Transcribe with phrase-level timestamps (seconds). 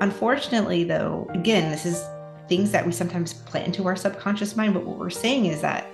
[0.00, 2.04] Unfortunately, though, again, this is
[2.48, 4.74] things that we sometimes plant into our subconscious mind.
[4.74, 5.86] But what we're saying is that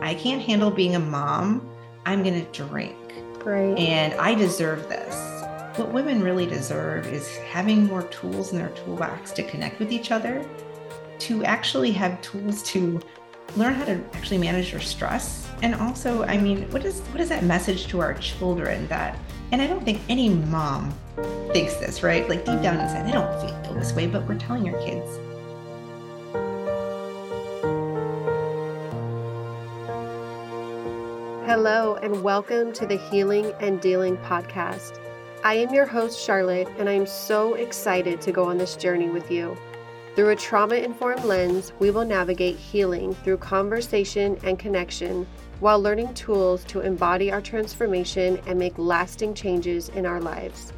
[0.00, 1.68] I can't handle being a mom.
[2.06, 2.96] I'm going to drink.
[3.44, 3.78] Right.
[3.78, 5.14] And I deserve this.
[5.78, 10.10] What women really deserve is having more tools in their toolbox to connect with each
[10.10, 10.44] other,
[11.20, 13.00] to actually have tools to
[13.56, 15.48] learn how to actually manage your stress.
[15.62, 19.18] And also, I mean, what is what is that message to our children that
[19.52, 20.94] and I don't think any mom
[21.52, 22.28] thinks this, right?
[22.28, 25.18] Like deep down inside, they don't feel this way, but we're telling our kids.
[31.46, 35.00] Hello, and welcome to the Healing and Dealing podcast.
[35.42, 39.08] I am your host, Charlotte, and I am so excited to go on this journey
[39.08, 39.56] with you.
[40.14, 45.26] Through a trauma informed lens, we will navigate healing through conversation and connection
[45.60, 50.72] while learning tools to embody our transformation and make lasting changes in our lives.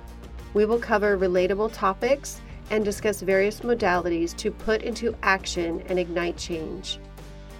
[0.55, 6.37] We will cover relatable topics and discuss various modalities to put into action and ignite
[6.37, 6.99] change.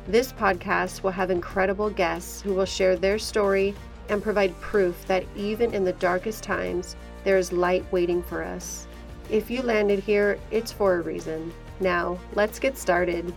[0.07, 3.75] This podcast will have incredible guests who will share their story
[4.09, 8.89] and provide proof that even in the darkest times, there is light waiting for us.
[9.31, 11.53] If you landed here, it's for a reason.
[11.79, 13.33] Now, let's get started.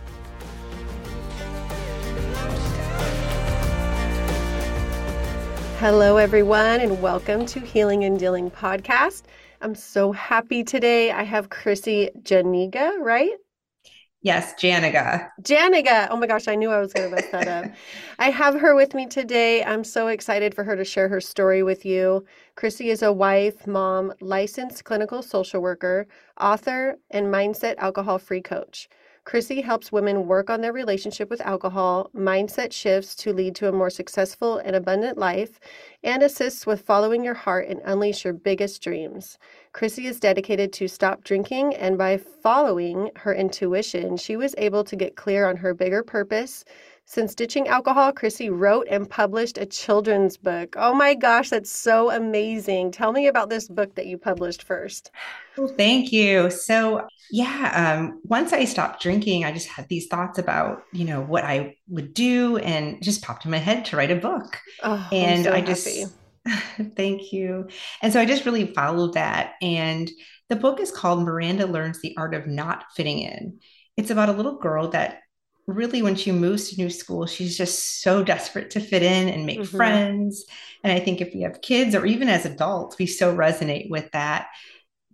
[5.78, 9.24] Hello, everyone, and welcome to Healing and Dealing Podcast.
[9.60, 11.10] I'm so happy today.
[11.10, 13.34] I have Chrissy Janiga, right?
[14.22, 15.28] Yes, Janiga.
[15.42, 16.08] Janiga.
[16.10, 17.70] Oh my gosh, I knew I was going to mess that up.
[18.18, 19.62] I have her with me today.
[19.62, 22.24] I'm so excited for her to share her story with you.
[22.54, 26.06] Chrissy is a wife, mom, licensed clinical social worker,
[26.40, 28.88] author, and mindset alcohol free coach.
[29.26, 33.72] Chrissy helps women work on their relationship with alcohol, mindset shifts to lead to a
[33.72, 35.58] more successful and abundant life,
[36.04, 39.36] and assists with following your heart and unleash your biggest dreams.
[39.72, 44.94] Chrissy is dedicated to stop drinking, and by following her intuition, she was able to
[44.94, 46.64] get clear on her bigger purpose.
[47.08, 50.74] Since ditching alcohol, Chrissy wrote and published a children's book.
[50.76, 52.90] Oh my gosh, that's so amazing.
[52.90, 55.12] Tell me about this book that you published first.
[55.56, 56.50] Well, thank you.
[56.50, 61.20] So, yeah, um, once I stopped drinking, I just had these thoughts about, you know,
[61.22, 64.58] what I would do and just popped in my head to write a book.
[64.82, 65.88] Oh, and so I just.
[66.96, 67.68] Thank you.
[68.02, 69.54] And so I just really followed that.
[69.62, 70.10] And
[70.48, 73.60] the book is called Miranda Learns the Art of Not Fitting In.
[73.96, 75.20] It's about a little girl that
[75.66, 79.46] really, when she moves to new school, she's just so desperate to fit in and
[79.46, 79.66] make Mhm.
[79.66, 80.44] friends.
[80.84, 84.10] And I think if we have kids or even as adults, we so resonate with
[84.12, 84.48] that.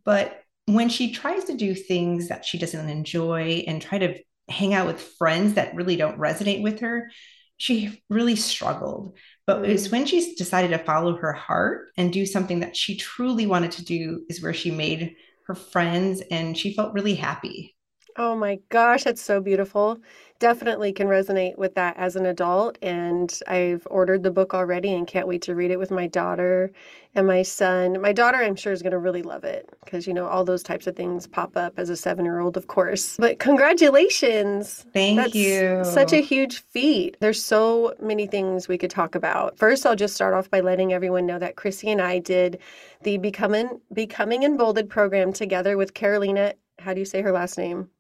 [0.05, 4.19] But when she tries to do things that she doesn't enjoy and try to
[4.49, 7.11] hang out with friends that really don't resonate with her,
[7.57, 9.17] she really struggled.
[9.47, 12.97] But it was when she decided to follow her heart and do something that she
[12.97, 15.15] truly wanted to do, is where she made
[15.47, 17.77] her friends and she felt really happy.
[18.17, 19.99] Oh my gosh, that's so beautiful.
[20.43, 22.77] Definitely can resonate with that as an adult.
[22.83, 26.73] And I've ordered the book already and can't wait to read it with my daughter
[27.15, 28.01] and my son.
[28.01, 30.65] My daughter, I'm sure, is going to really love it because, you know, all those
[30.65, 33.17] types of things pop up as a seven year old, of course.
[33.19, 34.85] But congratulations.
[34.93, 35.85] Thank That's you.
[35.85, 37.19] such a huge feat.
[37.21, 39.57] There's so many things we could talk about.
[39.57, 42.59] First, I'll just start off by letting everyone know that Chrissy and I did
[43.05, 46.55] the Becoming Becoming Emboldened program together with Karolina.
[46.81, 47.91] How do you say her last name?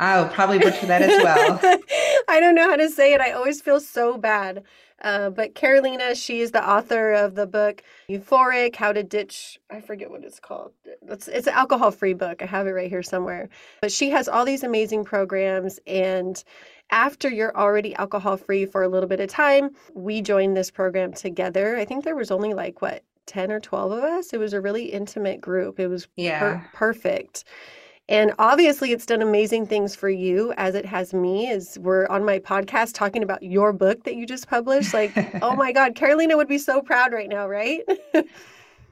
[0.00, 1.60] I'll probably butcher that as well.
[2.28, 3.20] I don't know how to say it.
[3.20, 4.64] I always feel so bad.
[5.02, 9.80] Uh, but Karolina, she is the author of the book Euphoric How to Ditch, I
[9.80, 10.72] forget what it's called.
[11.08, 12.42] It's, it's an alcohol free book.
[12.42, 13.48] I have it right here somewhere.
[13.80, 15.78] But she has all these amazing programs.
[15.86, 16.42] And
[16.90, 21.12] after you're already alcohol free for a little bit of time, we joined this program
[21.12, 21.76] together.
[21.76, 24.32] I think there was only like, what, 10 or 12 of us?
[24.32, 25.78] It was a really intimate group.
[25.78, 26.62] It was per- Yeah.
[26.74, 27.44] perfect.
[28.10, 31.48] And obviously, it's done amazing things for you as it has me.
[31.50, 34.92] As we're on my podcast talking about your book that you just published.
[34.92, 35.12] Like,
[35.42, 37.80] oh my God, Karolina would be so proud right now, right?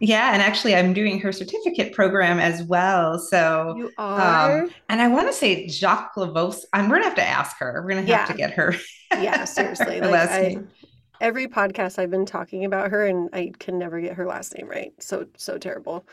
[0.00, 3.18] Yeah, and actually, I'm doing her certificate program as well.
[3.18, 4.62] So, You are.
[4.62, 6.60] um, and I want to say Jacques Lavos.
[6.72, 7.82] I'm gonna have to ask her.
[7.82, 8.26] We're gonna have Yeah.
[8.26, 8.74] to get her.
[9.10, 9.96] Yeah, seriously.
[9.98, 10.68] her Like, last I, name.
[11.20, 14.68] every podcast I've been talking about her, and I can never get her last name
[14.68, 14.92] right.
[15.00, 16.06] So, so terrible.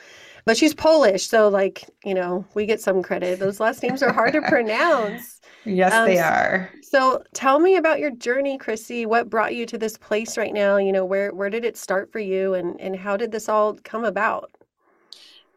[0.45, 1.27] But she's Polish.
[1.27, 3.39] So, like, you know, we get some credit.
[3.39, 5.39] Those last names are hard to pronounce.
[5.65, 6.71] Yes, Um, they are.
[6.81, 9.05] So tell me about your journey, Chrissy.
[9.05, 10.77] What brought you to this place right now?
[10.77, 13.75] You know, where where did it start for you and and how did this all
[13.83, 14.51] come about?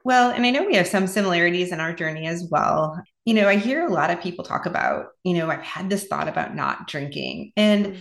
[0.04, 3.02] Well, and I know we have some similarities in our journey as well.
[3.24, 6.06] You know, I hear a lot of people talk about, you know, I've had this
[6.06, 7.52] thought about not drinking.
[7.56, 7.98] And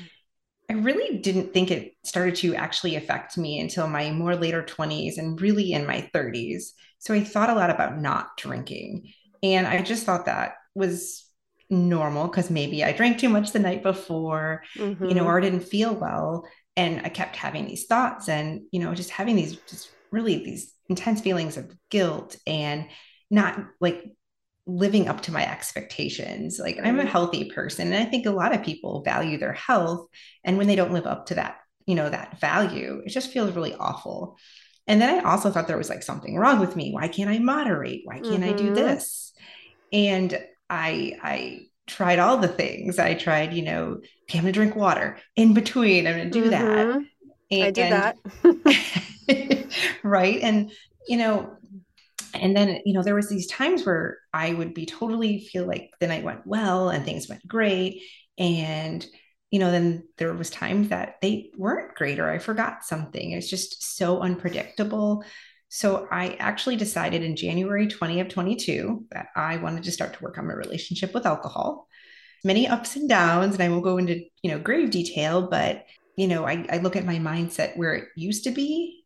[0.69, 5.17] I really didn't think it started to actually affect me until my more later 20s
[5.17, 6.71] and really in my 30s.
[6.99, 9.13] So I thought a lot about not drinking.
[9.41, 11.25] And I just thought that was
[11.69, 15.05] normal because maybe I drank too much the night before, mm-hmm.
[15.05, 15.29] you know, mm-hmm.
[15.29, 16.47] or didn't feel well.
[16.75, 20.73] And I kept having these thoughts and, you know, just having these just really these
[20.89, 22.87] intense feelings of guilt and
[23.29, 24.03] not like
[24.67, 26.59] living up to my expectations.
[26.59, 27.87] Like I'm a healthy person.
[27.87, 30.07] And I think a lot of people value their health.
[30.43, 33.55] And when they don't live up to that, you know, that value, it just feels
[33.55, 34.37] really awful.
[34.85, 36.91] And then I also thought there was like something wrong with me.
[36.91, 38.01] Why can't I moderate?
[38.03, 38.43] Why can't mm-hmm.
[38.43, 38.75] I do mm-hmm.
[38.75, 39.33] this?
[39.93, 40.37] And
[40.69, 42.99] I I tried all the things.
[42.99, 46.07] I tried, you know, okay, I'm gonna drink water in between.
[46.07, 46.49] I'm gonna do mm-hmm.
[46.51, 47.07] that.
[47.49, 49.69] And, I did that.
[50.03, 50.39] right.
[50.41, 50.71] And
[51.07, 51.57] you know,
[52.41, 55.91] and then you know there was these times where i would be totally feel like
[55.99, 58.01] the night went well and things went great.
[58.37, 59.05] And
[59.51, 63.31] you know then there was times that they weren't great or i forgot something.
[63.31, 65.23] It's just so unpredictable.
[65.69, 70.23] So i actually decided in january 20 of 22 that i wanted to start to
[70.23, 71.87] work on my relationship with alcohol.
[72.43, 75.85] Many ups and downs and i won't go into you know grave detail but
[76.15, 79.05] you know I, I look at my mindset where it used to be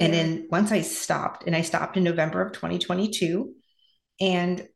[0.00, 3.54] and then once I stopped, and I stopped in November of 2022.
[4.20, 4.68] And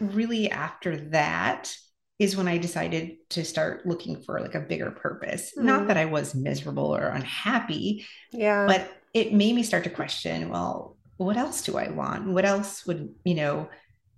[0.00, 1.74] really after that
[2.18, 5.52] is when I decided to start looking for like a bigger purpose.
[5.58, 5.64] Mm.
[5.64, 8.06] Not that I was miserable or unhappy.
[8.30, 8.66] Yeah.
[8.66, 12.28] But it made me start to question, well, what else do I want?
[12.28, 13.68] What else would, you know,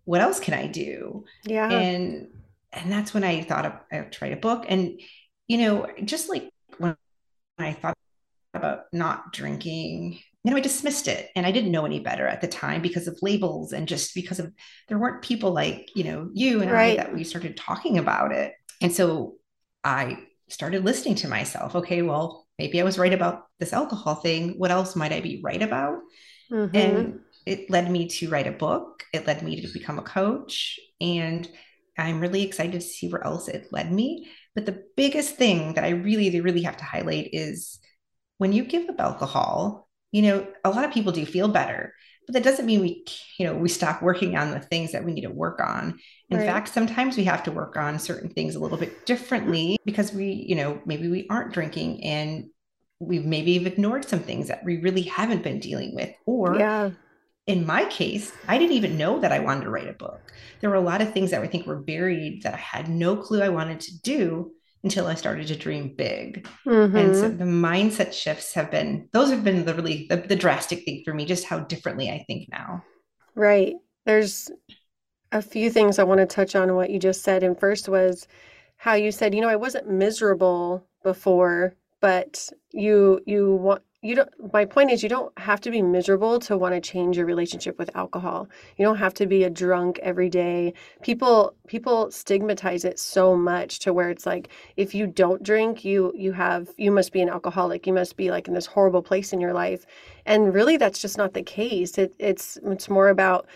[0.05, 1.25] what else can I do?
[1.45, 1.71] Yeah.
[1.71, 2.29] And
[2.73, 4.65] and that's when I thought of, I tried a book.
[4.69, 5.01] And,
[5.47, 6.49] you know, just like
[6.79, 6.97] when
[7.59, 7.97] I thought
[8.55, 12.41] about not drinking you know, I dismissed it and I didn't know any better at
[12.41, 14.53] the time because of labels and just because of
[14.89, 16.99] there weren't people like, you know, you and right.
[16.99, 18.53] I that we started talking about it.
[18.81, 19.37] And so
[19.85, 20.19] I
[20.49, 21.77] started listening to myself.
[21.77, 24.55] Okay, well, maybe I was right about this alcohol thing.
[24.59, 25.99] What else might I be right about?
[26.51, 26.77] Mm-hmm.
[26.77, 29.05] And it led me to write a book.
[29.13, 30.79] It led me to become a coach.
[31.01, 31.49] And
[31.97, 34.29] I'm really excited to see where else it led me.
[34.57, 37.79] But the biggest thing that I really, really have to highlight is
[38.39, 41.95] when you give up alcohol, you know, a lot of people do feel better,
[42.27, 43.05] but that doesn't mean we,
[43.39, 45.99] you know, we stop working on the things that we need to work on.
[46.31, 46.47] In right.
[46.47, 50.33] fact, sometimes we have to work on certain things a little bit differently because we,
[50.49, 52.49] you know, maybe we aren't drinking and
[53.01, 56.11] we've maybe have ignored some things that we really haven't been dealing with.
[56.27, 56.91] Or yeah.
[57.47, 60.33] in my case, I didn't even know that I wanted to write a book.
[60.61, 63.17] There were a lot of things that I think were buried that I had no
[63.17, 64.53] clue I wanted to do
[64.85, 66.47] until I started to dream big.
[66.67, 66.97] Mm-hmm.
[66.97, 67.39] And so mm-hmm.
[67.39, 71.15] the mindset shifts have been, those have been the really, the, the drastic thing for
[71.15, 72.83] me, just how differently I think now.
[73.35, 73.75] Right.
[74.07, 74.51] There's
[75.31, 77.43] a few things I want to touch on what you just said.
[77.43, 78.27] And first was
[78.77, 84.53] how you said, you know, I wasn't miserable before, but you, you want, you don't
[84.53, 87.79] my point is you don't have to be miserable to want to change your relationship
[87.79, 88.49] with alcohol.
[88.77, 90.75] You don't have to be a drunk every day.
[91.03, 96.13] People people stigmatize it so much to where it's like if you don't drink you
[96.17, 97.87] you have you must be an alcoholic.
[97.87, 99.87] You must be like in this horrible place in your life.
[100.27, 101.97] And really that's just not the case.
[101.97, 103.47] It, it's it's more about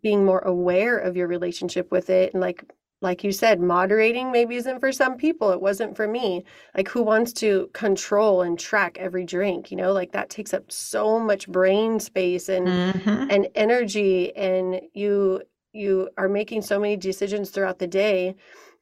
[0.00, 2.64] being more aware of your relationship with it and like
[3.04, 5.52] like you said, moderating maybe isn't for some people.
[5.52, 6.42] It wasn't for me.
[6.74, 9.70] Like, who wants to control and track every drink?
[9.70, 13.30] You know, like that takes up so much brain space and mm-hmm.
[13.30, 15.42] and energy, and you
[15.72, 18.34] you are making so many decisions throughout the day.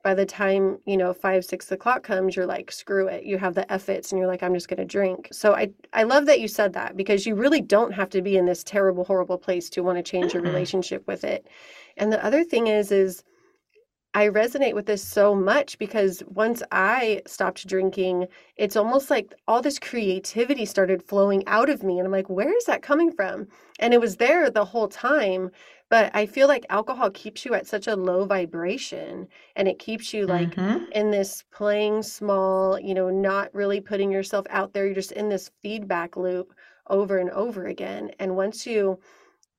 [0.04, 3.24] By the time you know five six o'clock comes, you're like, screw it.
[3.24, 5.28] You have the efforts, and you're like, I'm just gonna drink.
[5.32, 8.36] So I I love that you said that because you really don't have to be
[8.36, 10.44] in this terrible horrible place to want to change mm-hmm.
[10.44, 11.48] your relationship with it.
[11.96, 13.24] And the other thing is is
[14.14, 18.26] I resonate with this so much because once I stopped drinking,
[18.56, 21.98] it's almost like all this creativity started flowing out of me.
[21.98, 23.48] And I'm like, where is that coming from?
[23.78, 25.50] And it was there the whole time.
[25.88, 30.12] But I feel like alcohol keeps you at such a low vibration and it keeps
[30.12, 30.84] you like mm-hmm.
[30.92, 34.84] in this playing small, you know, not really putting yourself out there.
[34.84, 36.54] You're just in this feedback loop
[36.88, 38.10] over and over again.
[38.18, 39.00] And once you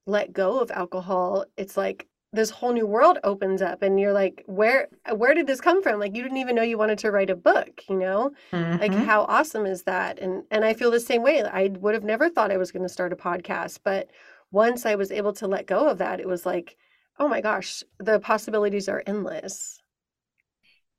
[0.05, 4.43] let go of alcohol, it's like this whole new world opens up and you're like
[4.47, 5.99] where where did this come from?
[5.99, 8.31] Like you didn't even know you wanted to write a book you know?
[8.51, 8.81] Mm-hmm.
[8.81, 10.19] like how awesome is that?
[10.19, 11.43] And and i feel the same way.
[11.43, 14.09] I would have never thought i was going to start a podcast but
[14.51, 16.75] once i was able to let go of that it was like
[17.19, 19.79] oh my gosh the possibilities are endless.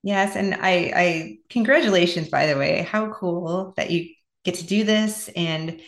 [0.04, 2.82] Yes and i i congratulations by the way.
[2.82, 4.08] How cool that you
[4.44, 5.80] get to do this and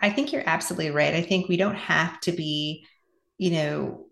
[0.00, 1.14] i think you're absolutely right.
[1.14, 2.86] I think we don't have to be
[3.38, 4.06] you know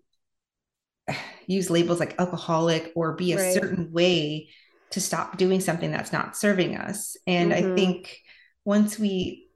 [1.47, 3.55] use labels like alcoholic or be a right.
[3.55, 4.51] certain way
[4.91, 7.17] to stop doing something that's not serving us.
[7.27, 7.73] And mm-hmm.
[7.73, 8.19] I think
[8.65, 9.51] once we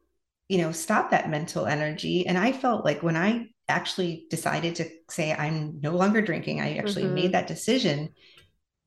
[0.49, 2.27] you know, stop that mental energy.
[2.27, 6.77] And I felt like when I actually decided to say I'm no longer drinking, I
[6.77, 7.15] actually mm-hmm.
[7.15, 8.11] made that decision.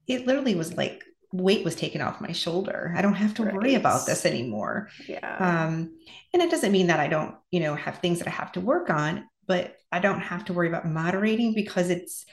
[0.07, 2.93] It literally was like weight was taken off my shoulder.
[2.95, 3.53] I don't have to right.
[3.53, 4.89] worry about this anymore.
[5.07, 5.35] Yeah.
[5.37, 5.97] Um,
[6.33, 8.61] and it doesn't mean that I don't, you know, have things that I have to
[8.61, 12.25] work on, but I don't have to worry about moderating because it's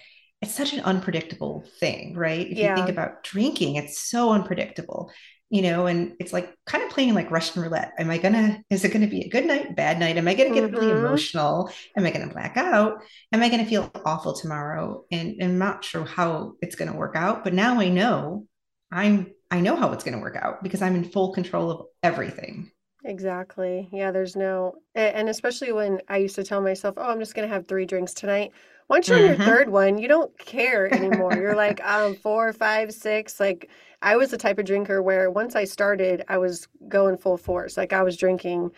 [0.44, 2.46] it's such an unpredictable thing, right?
[2.46, 2.70] If yeah.
[2.70, 5.10] you think about drinking, it's so unpredictable
[5.50, 7.92] you know, and it's like kind of playing like Russian roulette.
[7.96, 10.16] Am I gonna, is it gonna be a good night, bad night?
[10.16, 10.74] Am I gonna get mm-hmm.
[10.74, 11.70] really emotional?
[11.96, 13.04] Am I gonna black out?
[13.32, 15.04] Am I gonna feel awful tomorrow?
[15.12, 18.48] And, and I'm not sure how it's gonna work out, but now I know
[18.90, 22.72] I'm, I know how it's gonna work out because I'm in full control of everything.
[23.04, 23.88] Exactly.
[23.92, 27.46] Yeah, there's no, and especially when I used to tell myself, oh, I'm just to
[27.46, 28.50] have three drinks tonight.
[28.88, 29.32] Once you're mm-hmm.
[29.32, 31.34] on your third one, you don't care anymore.
[31.34, 33.40] you're like, um, four, five, six.
[33.40, 33.70] Like,
[34.02, 37.76] I was the type of drinker where once I started, I was going full force.
[37.76, 38.70] Like, I was drinking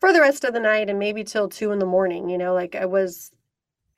[0.00, 2.28] for the rest of the night and maybe till two in the morning.
[2.28, 3.30] You know, like I was,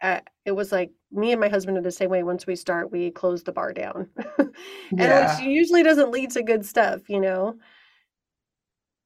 [0.03, 2.23] uh, it was like me and my husband are the same way.
[2.23, 4.53] Once we start, we close the bar down, and
[4.93, 5.35] yeah.
[5.35, 7.09] which usually doesn't lead to good stuff.
[7.09, 7.57] You know.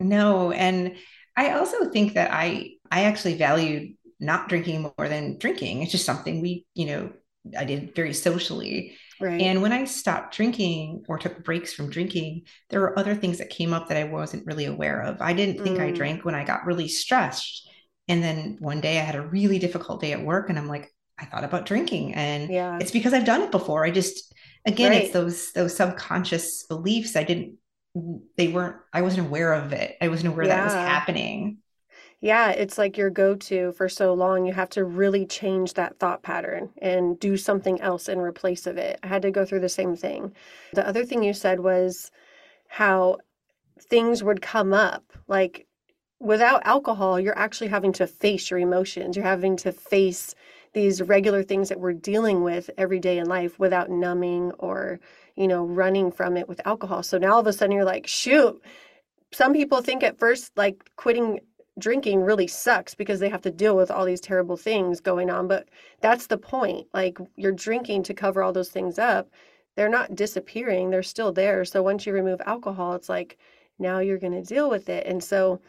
[0.01, 0.97] No, and
[1.37, 5.83] I also think that I I actually valued not drinking more than drinking.
[5.83, 7.13] It's just something we, you know,
[7.57, 8.97] I did very socially.
[9.21, 9.41] Right.
[9.41, 13.51] And when I stopped drinking or took breaks from drinking, there were other things that
[13.51, 15.21] came up that I wasn't really aware of.
[15.21, 15.83] I didn't think mm.
[15.83, 17.69] I drank when I got really stressed.
[18.07, 20.93] And then one day I had a really difficult day at work and I'm like,
[21.19, 22.15] I thought about drinking.
[22.15, 22.79] And yeah.
[22.81, 23.85] it's because I've done it before.
[23.85, 24.33] I just
[24.65, 25.05] again, right.
[25.05, 27.17] it's those those subconscious beliefs.
[27.17, 27.57] I didn't
[28.37, 29.97] they weren't I wasn't aware of it.
[30.01, 30.57] I wasn't aware yeah.
[30.57, 31.59] that was happening.
[32.21, 34.45] Yeah, it's like your go to for so long.
[34.45, 38.77] You have to really change that thought pattern and do something else in replace of
[38.77, 38.99] it.
[39.05, 40.35] I had to go through the same thing.
[40.73, 42.11] The other thing you said was
[42.67, 43.19] how
[43.81, 45.05] things would come up.
[45.29, 45.67] Like
[46.19, 49.15] without alcohol, you're actually having to face your emotions.
[49.15, 50.35] You're having to face
[50.73, 54.99] these regular things that we're dealing with every day in life without numbing or,
[55.37, 57.05] you know, running from it with alcohol.
[57.05, 58.61] So now all of a sudden you're like, shoot,
[59.33, 61.41] some people think at first like quitting
[61.79, 65.49] drinking really sucks because they have to deal with all these terrible things going on.
[65.49, 65.69] But
[66.01, 66.87] that's the point.
[66.95, 69.31] Like you're drinking to cover all those things up.
[69.77, 71.65] They're not disappearing, they're still there.
[71.65, 73.39] So once you remove alcohol, it's like
[73.79, 75.07] now you're going to deal with it.
[75.07, 75.61] And so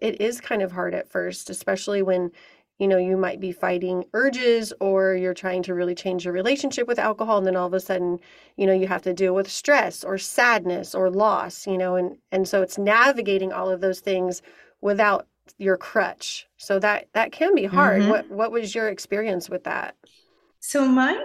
[0.00, 2.30] it is kind of hard at first, especially when
[2.78, 6.86] you know you might be fighting urges or you're trying to really change your relationship
[6.86, 8.18] with alcohol and then all of a sudden
[8.56, 12.16] you know you have to deal with stress or sadness or loss you know and
[12.30, 14.42] and so it's navigating all of those things
[14.80, 16.46] without your crutch.
[16.56, 18.02] So that that can be hard.
[18.02, 18.10] Mm-hmm.
[18.10, 19.96] What what was your experience with that?
[20.60, 21.16] So mine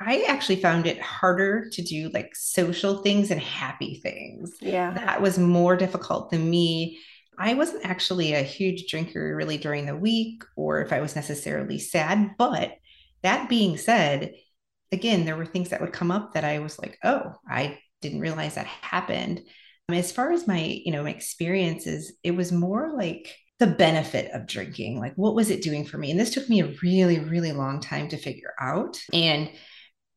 [0.00, 4.56] I actually found it harder to do like social things and happy things.
[4.60, 4.92] Yeah.
[4.92, 7.00] That was more difficult than me.
[7.36, 11.78] I wasn't actually a huge drinker really during the week or if I was necessarily
[11.78, 12.74] sad, but
[13.22, 14.32] that being said,
[14.92, 18.20] again, there were things that would come up that I was like, "Oh, I didn't
[18.20, 19.42] realize that happened."
[19.90, 24.46] As far as my, you know, my experiences, it was more like the benefit of
[24.46, 25.00] drinking.
[25.00, 26.10] Like, what was it doing for me?
[26.10, 29.00] And this took me a really, really long time to figure out.
[29.12, 29.50] And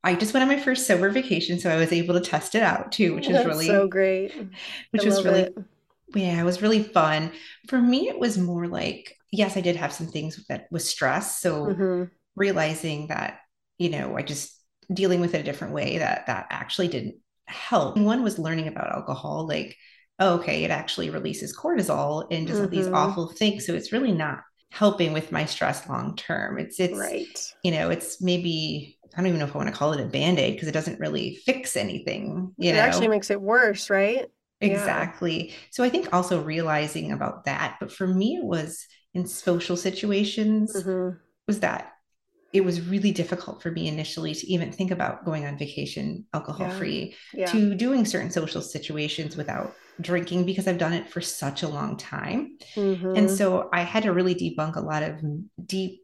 [0.03, 2.63] I just went on my first sober vacation, so I was able to test it
[2.63, 4.33] out too, which was really so great.
[4.91, 5.57] Which I was really, it.
[6.15, 7.31] yeah, it was really fun.
[7.67, 11.39] For me, it was more like, yes, I did have some things that was stress.
[11.39, 12.03] So mm-hmm.
[12.35, 13.39] realizing that,
[13.77, 14.53] you know, I just
[14.91, 17.15] dealing with it a different way that that actually didn't
[17.51, 17.97] help.
[17.97, 19.77] One was learning about alcohol, like,
[20.19, 22.65] oh, okay, it actually releases cortisol and does mm-hmm.
[22.65, 23.65] all these awful things.
[23.65, 24.41] So it's really not
[24.71, 26.57] helping with my stress long term.
[26.57, 27.53] It's it's right.
[27.63, 30.05] you know, it's maybe I don't even know if I want to call it a
[30.05, 32.53] band-aid because it doesn't really fix anything.
[32.57, 32.87] You know it know?
[32.87, 34.27] actually makes it worse, right?
[34.61, 35.49] Exactly.
[35.49, 35.55] Yeah.
[35.71, 40.73] So I think also realizing about that, but for me it was in social situations
[40.75, 41.17] mm-hmm.
[41.47, 41.91] was that
[42.53, 46.69] it was really difficult for me initially to even think about going on vacation alcohol
[46.71, 47.41] free yeah.
[47.41, 47.51] yeah.
[47.51, 51.97] to doing certain social situations without drinking because I've done it for such a long
[51.97, 52.57] time.
[52.75, 53.15] Mm-hmm.
[53.15, 55.21] And so I had to really debunk a lot of
[55.65, 56.01] deep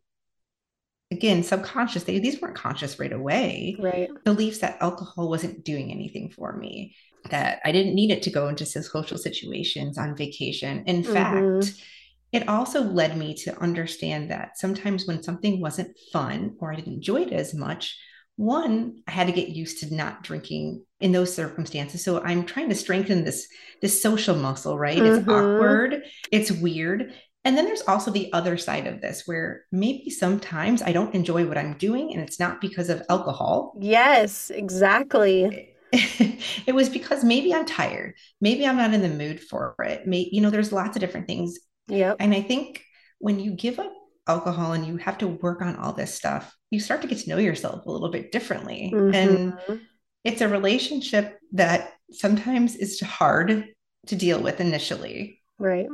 [1.09, 6.29] again subconscious they, these weren't conscious right away right beliefs that alcohol wasn't doing anything
[6.29, 6.93] for me
[7.29, 11.13] that i didn't need it to go into social situations on vacation in mm-hmm.
[11.13, 11.81] fact
[12.31, 16.93] it also led me to understand that sometimes when something wasn't fun or I didn't
[16.93, 17.97] enjoy it as much,
[18.35, 22.03] one, I had to get used to not drinking in those circumstances.
[22.03, 23.47] So I'm trying to strengthen this
[23.81, 24.97] this social muscle, right?
[24.97, 25.19] Mm-hmm.
[25.19, 27.13] It's awkward, it's weird.
[27.43, 31.47] And then there's also the other side of this where maybe sometimes I don't enjoy
[31.47, 33.73] what I'm doing and it's not because of alcohol.
[33.79, 35.73] Yes, exactly.
[35.93, 38.15] it was because maybe I'm tired.
[38.41, 40.05] Maybe I'm not in the mood for it.
[40.05, 41.57] Maybe, you know, there's lots of different things
[41.87, 42.13] Yeah.
[42.19, 42.83] And I think
[43.19, 43.93] when you give up
[44.27, 47.29] alcohol and you have to work on all this stuff, you start to get to
[47.29, 48.91] know yourself a little bit differently.
[48.93, 49.13] Mm-hmm.
[49.15, 49.81] And
[50.23, 53.69] it's a relationship that sometimes is hard
[54.07, 55.41] to deal with initially.
[55.57, 55.87] Right.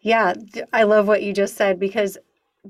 [0.00, 0.34] Yeah,
[0.72, 2.16] I love what you just said because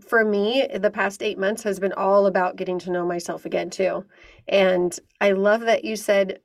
[0.06, 3.71] for me, the past eight months has been all about getting to know myself again,
[3.71, 4.04] too.
[4.49, 6.40] And I love that you said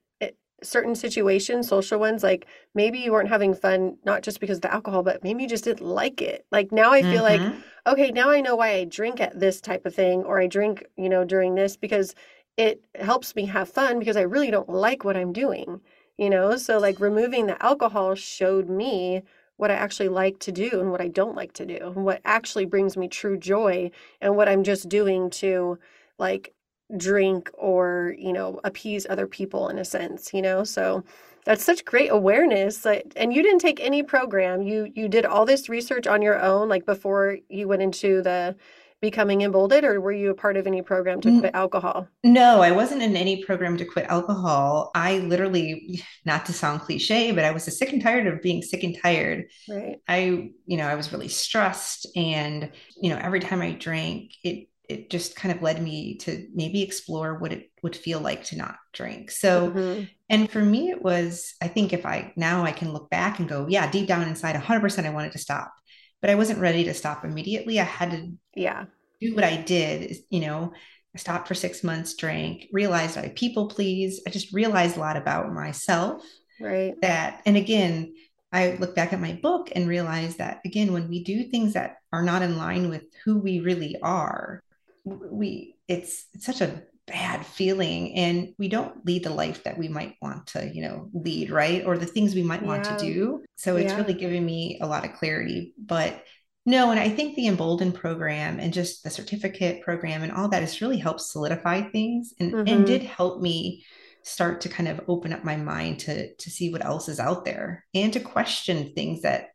[0.63, 4.73] certain situations, social ones, like maybe you weren't having fun, not just because of the
[4.73, 6.45] alcohol, but maybe you just didn't like it.
[6.51, 7.53] Like now I feel mm-hmm.
[7.53, 10.47] like, okay, now I know why I drink at this type of thing, or I
[10.47, 12.13] drink, you know, during this because
[12.57, 15.81] it helps me have fun because I really don't like what I'm doing,
[16.17, 16.57] you know?
[16.57, 19.23] So, like, removing the alcohol showed me
[19.57, 22.21] what I actually like to do and what I don't like to do, and what
[22.25, 25.79] actually brings me true joy, and what I'm just doing to,
[26.19, 26.53] like,
[26.97, 30.63] drink or, you know, appease other people in a sense, you know?
[30.63, 31.03] So,
[31.45, 34.61] that's such great awareness that, and you didn't take any program.
[34.61, 38.55] You you did all this research on your own like before you went into the
[39.01, 42.07] becoming emboldened or were you a part of any program to quit alcohol?
[42.23, 44.91] No i wasn't in any program to quit alcohol.
[44.93, 48.83] I literally not to sound cliche but i was sick and tired of being sick
[48.83, 49.45] and tired.
[49.67, 49.97] Right.
[50.07, 52.71] I you know i was really stressed and
[53.01, 56.83] you know every time i drank it it just kind of led me to maybe
[56.83, 60.03] explore what it would feel like to not drink so mm-hmm.
[60.29, 63.49] and for me it was i think if i now i can look back and
[63.49, 65.73] go yeah deep down inside 100% i wanted to stop
[66.21, 67.79] but I wasn't ready to stop immediately.
[67.79, 68.85] I had to yeah
[69.19, 70.15] do what I did.
[70.29, 70.73] You know,
[71.15, 74.21] I stopped for six months, drank, realized I people please.
[74.25, 76.23] I just realized a lot about myself.
[76.59, 76.93] Right.
[77.01, 78.13] That and again,
[78.53, 81.97] I look back at my book and realize that again, when we do things that
[82.13, 84.61] are not in line with who we really are,
[85.03, 89.89] we it's, it's such a bad feeling and we don't lead the life that we
[89.89, 91.85] might want to you know lead right?
[91.85, 93.43] Or the things we might want to do.
[93.55, 93.97] So it's yeah.
[93.97, 95.73] really giving me a lot of clarity.
[95.77, 96.23] But
[96.65, 100.61] no and i think the embolden program and just the certificate program and all that
[100.61, 102.67] has really helped solidify things and, mm-hmm.
[102.67, 103.83] and did help me
[104.23, 107.45] start to kind of open up my mind to to see what else is out
[107.45, 109.47] there and to question things that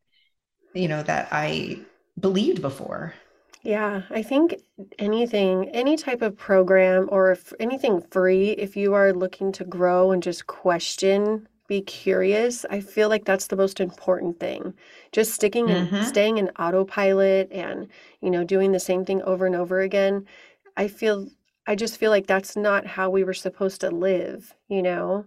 [0.74, 1.78] you know that i
[2.18, 3.14] believed before
[3.66, 4.54] yeah, I think
[4.96, 10.12] anything, any type of program or if anything free, if you are looking to grow
[10.12, 14.72] and just question, be curious, I feel like that's the most important thing.
[15.10, 16.04] Just sticking and mm-hmm.
[16.04, 17.88] staying in autopilot and,
[18.20, 20.26] you know, doing the same thing over and over again.
[20.76, 21.28] I feel
[21.66, 25.26] I just feel like that's not how we were supposed to live, you know?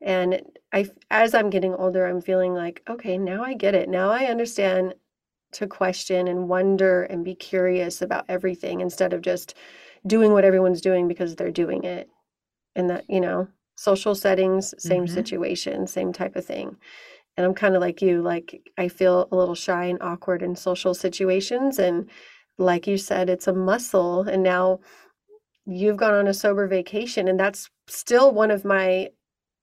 [0.00, 0.40] And
[0.72, 3.90] I as I'm getting older, I'm feeling like, okay, now I get it.
[3.90, 4.94] Now I understand
[5.52, 9.54] to question and wonder and be curious about everything instead of just
[10.06, 12.08] doing what everyone's doing because they're doing it.
[12.76, 15.14] And that, you know, social settings, same mm-hmm.
[15.14, 16.76] situation, same type of thing.
[17.36, 20.56] And I'm kind of like you, like I feel a little shy and awkward in
[20.56, 21.78] social situations.
[21.78, 22.10] And
[22.58, 24.22] like you said, it's a muscle.
[24.22, 24.80] And now
[25.64, 29.08] you've gone on a sober vacation, and that's still one of my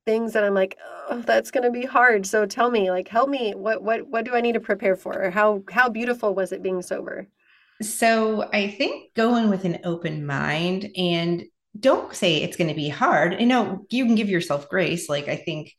[0.06, 0.78] things that I'm like,
[1.10, 2.26] oh, that's going to be hard.
[2.26, 3.54] So tell me, like, help me.
[3.54, 5.26] What what what do I need to prepare for?
[5.26, 7.28] Or how how beautiful was it being sober?
[7.82, 11.44] So I think going with an open mind and
[11.78, 13.40] don't say it's going to be hard.
[13.40, 15.10] You know, you can give yourself grace.
[15.10, 15.74] Like I think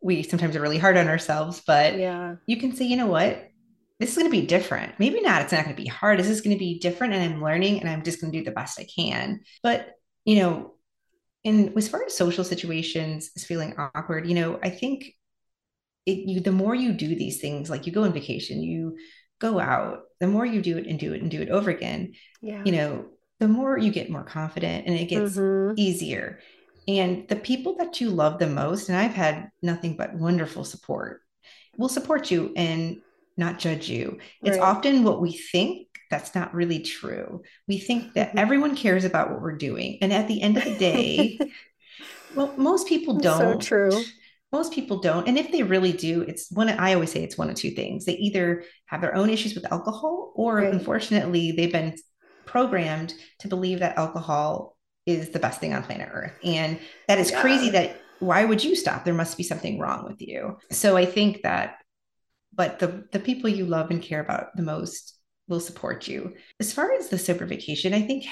[0.00, 3.50] we sometimes are really hard on ourselves, but yeah, you can say, you know what,
[3.98, 4.92] this is going to be different.
[4.98, 5.42] Maybe not.
[5.42, 6.18] It's not going to be hard.
[6.18, 8.44] This is going to be different, and I'm learning, and I'm just going to do
[8.44, 9.40] the best I can.
[9.62, 9.92] But
[10.24, 10.73] you know,
[11.44, 15.14] and as far as social situations is feeling awkward, you know, I think
[16.06, 18.96] it, you the more you do these things, like you go on vacation, you
[19.40, 22.14] go out, the more you do it and do it and do it over again,
[22.40, 22.62] yeah.
[22.64, 23.06] you know,
[23.40, 25.74] the more you get more confident and it gets mm-hmm.
[25.76, 26.40] easier.
[26.86, 31.22] And the people that you love the most, and I've had nothing but wonderful support,
[31.76, 32.98] will support you and
[33.36, 34.18] not judge you.
[34.42, 37.42] It's often what we think that's not really true.
[37.66, 38.38] We think that mm-hmm.
[38.38, 39.98] everyone cares about what we're doing.
[40.00, 41.40] And at the end of the day,
[42.36, 43.60] well, most people don't.
[43.60, 44.04] So true.
[44.52, 45.26] Most people don't.
[45.26, 48.04] And if they really do, it's one, I always say it's one of two things.
[48.04, 50.72] They either have their own issues with alcohol, or right.
[50.72, 51.96] unfortunately, they've been
[52.46, 56.38] programmed to believe that alcohol is the best thing on planet Earth.
[56.44, 57.40] And that is yeah.
[57.40, 59.04] crazy that why would you stop?
[59.04, 60.58] There must be something wrong with you.
[60.70, 61.78] So I think that,
[62.52, 65.13] but the the people you love and care about the most
[65.48, 66.34] will support you.
[66.60, 68.24] As far as the sober vacation, I think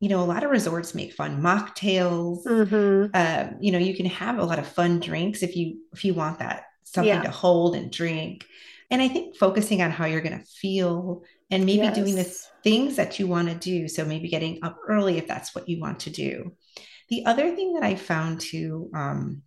[0.00, 2.44] you know a lot of resorts make fun mocktails.
[2.46, 3.10] Mm-hmm.
[3.14, 6.14] Um, you know, you can have a lot of fun drinks if you if you
[6.14, 7.22] want that something yeah.
[7.22, 8.46] to hold and drink.
[8.90, 11.96] And I think focusing on how you're going to feel and maybe yes.
[11.96, 13.88] doing the things that you want to do.
[13.88, 16.52] So maybe getting up early if that's what you want to do.
[17.08, 19.42] The other thing that I found too, um,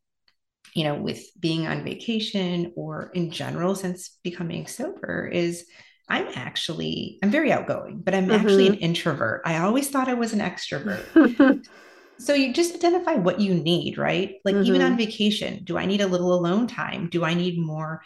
[0.75, 5.65] you know, with being on vacation or in general since becoming sober is
[6.09, 8.45] I'm actually, I'm very outgoing, but I'm mm-hmm.
[8.45, 9.41] actually an introvert.
[9.45, 11.65] I always thought I was an extrovert.
[12.17, 14.35] so you just identify what you need, right?
[14.43, 14.65] Like mm-hmm.
[14.65, 14.97] even on mm-hmm.
[14.97, 17.09] vacation, do I need a little alone time?
[17.09, 18.01] Do I need more,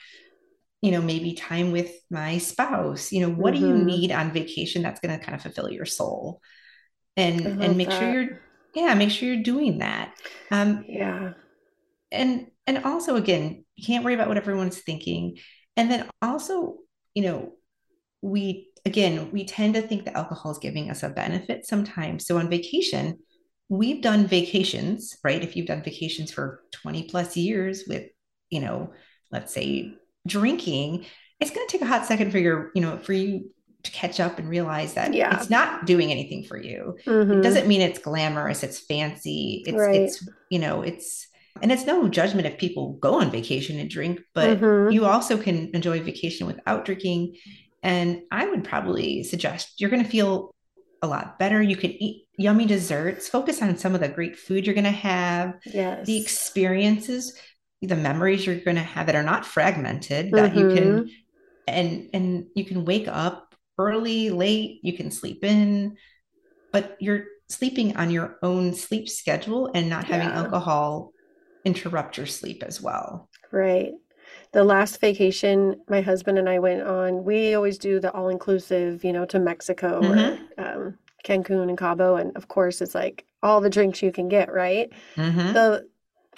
[0.81, 3.13] you know, maybe time with my spouse?
[3.13, 3.63] You know, what mm-hmm.
[3.63, 3.85] do you mm-hmm.
[3.85, 6.41] need on vacation that's going to kind of fulfill your soul?
[7.15, 7.99] And and make that.
[7.99, 8.39] sure you're
[8.73, 10.15] yeah, make sure you're doing that.
[10.49, 11.33] Um yeah.
[12.11, 15.37] And and also again, you can't worry about what everyone's thinking.
[15.77, 16.77] And then also,
[17.13, 17.53] you know,
[18.23, 22.37] we again we tend to think that alcohol is giving us a benefit sometimes so
[22.37, 23.19] on vacation
[23.69, 28.07] we've done vacations right if you've done vacations for 20 plus years with
[28.49, 28.91] you know
[29.31, 29.93] let's say
[30.25, 31.05] drinking
[31.39, 33.49] it's going to take a hot second for your you know for you
[33.83, 35.37] to catch up and realize that yeah.
[35.37, 37.39] it's not doing anything for you mm-hmm.
[37.39, 39.95] it doesn't mean it's glamorous it's fancy it's right.
[39.95, 41.27] it's you know it's
[41.61, 44.91] and it's no judgment if people go on vacation and drink but mm-hmm.
[44.91, 47.35] you also can enjoy vacation without drinking
[47.83, 50.55] and I would probably suggest you're going to feel
[51.01, 51.61] a lot better.
[51.61, 54.91] You could eat yummy desserts, focus on some of the great food you're going to
[54.91, 56.07] have, yes.
[56.07, 57.37] the experiences,
[57.81, 60.59] the memories you're going to have that are not fragmented, that mm-hmm.
[60.59, 61.07] you can mm-hmm.
[61.67, 65.97] and and you can wake up early, late, you can sleep in,
[66.71, 70.39] but you're sleeping on your own sleep schedule and not having yeah.
[70.39, 71.11] alcohol
[71.65, 73.29] interrupt your sleep as well.
[73.51, 73.91] Right
[74.53, 79.03] the last vacation my husband and I went on, we always do the all inclusive,
[79.03, 80.61] you know, to Mexico mm-hmm.
[80.61, 84.29] or um, Cancun and Cabo, and of course it's like all the drinks you can
[84.29, 84.91] get, right?
[85.15, 85.53] Mm-hmm.
[85.53, 85.87] The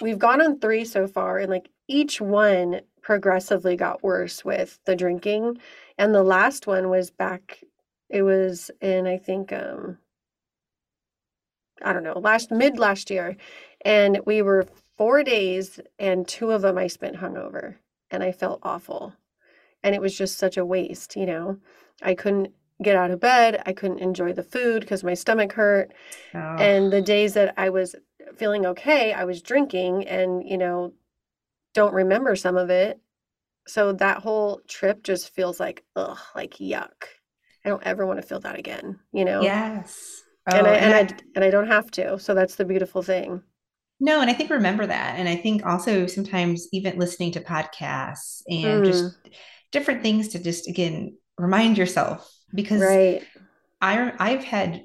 [0.00, 4.96] we've gone on three so far, and like each one progressively got worse with the
[4.96, 5.58] drinking,
[5.98, 7.62] and the last one was back.
[8.08, 9.98] It was in I think um
[11.82, 13.36] I don't know last mid last year,
[13.84, 17.76] and we were four days, and two of them I spent hungover
[18.10, 19.14] and I felt awful.
[19.82, 21.58] And it was just such a waste, you know.
[22.02, 23.62] I couldn't get out of bed.
[23.66, 25.92] I couldn't enjoy the food because my stomach hurt.
[26.34, 26.38] Oh.
[26.38, 27.94] And the days that I was
[28.36, 30.92] feeling okay, I was drinking and, you know,
[31.74, 33.00] don't remember some of it.
[33.66, 37.04] So that whole trip just feels like, ugh, like yuck.
[37.64, 39.42] I don't ever want to feel that again, you know?
[39.42, 40.22] Yes.
[40.46, 42.18] Oh, and I, and, and I, and I don't have to.
[42.18, 43.42] So that's the beautiful thing.
[43.98, 45.18] No, and I think remember that.
[45.18, 48.84] And I think also sometimes even listening to podcasts and mm.
[48.84, 49.16] just
[49.72, 53.22] different things to just again remind yourself because right.
[53.80, 54.84] I I've had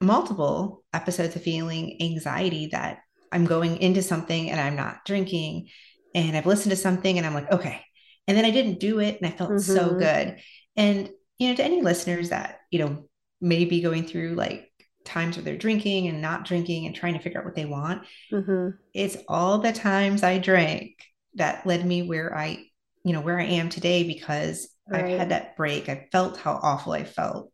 [0.00, 3.00] multiple episodes of feeling anxiety that
[3.30, 5.68] I'm going into something and I'm not drinking
[6.14, 7.84] and I've listened to something and I'm like, okay.
[8.26, 9.58] And then I didn't do it and I felt mm-hmm.
[9.58, 10.38] so good.
[10.76, 13.08] And you know, to any listeners that, you know,
[13.40, 14.69] may be going through like
[15.04, 18.02] times where they're drinking and not drinking and trying to figure out what they want.
[18.32, 18.70] Mm-hmm.
[18.94, 20.96] It's all the times I drank
[21.34, 22.64] that led me where I,
[23.04, 25.04] you know, where I am today because right.
[25.04, 25.88] I've had that break.
[25.88, 27.52] I felt how awful I felt.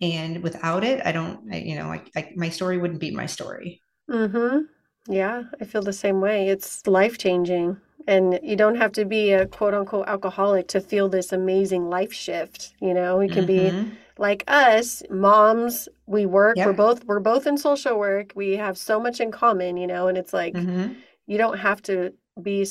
[0.00, 3.26] And without it, I don't, I, you know, I, I, my story wouldn't be my
[3.26, 3.80] story.
[4.10, 5.12] Mm-hmm.
[5.12, 6.48] Yeah, I feel the same way.
[6.48, 7.76] It's life changing.
[8.06, 12.12] And you don't have to be a quote unquote alcoholic to feel this amazing life
[12.12, 12.74] shift.
[12.80, 13.88] You know, you can mm-hmm.
[13.88, 18.32] be like us moms we work we're both we're both in social work.
[18.34, 20.08] We have so much in common you know?
[20.08, 20.94] And it's like mm-hmm.
[21.26, 22.66] you don't have to be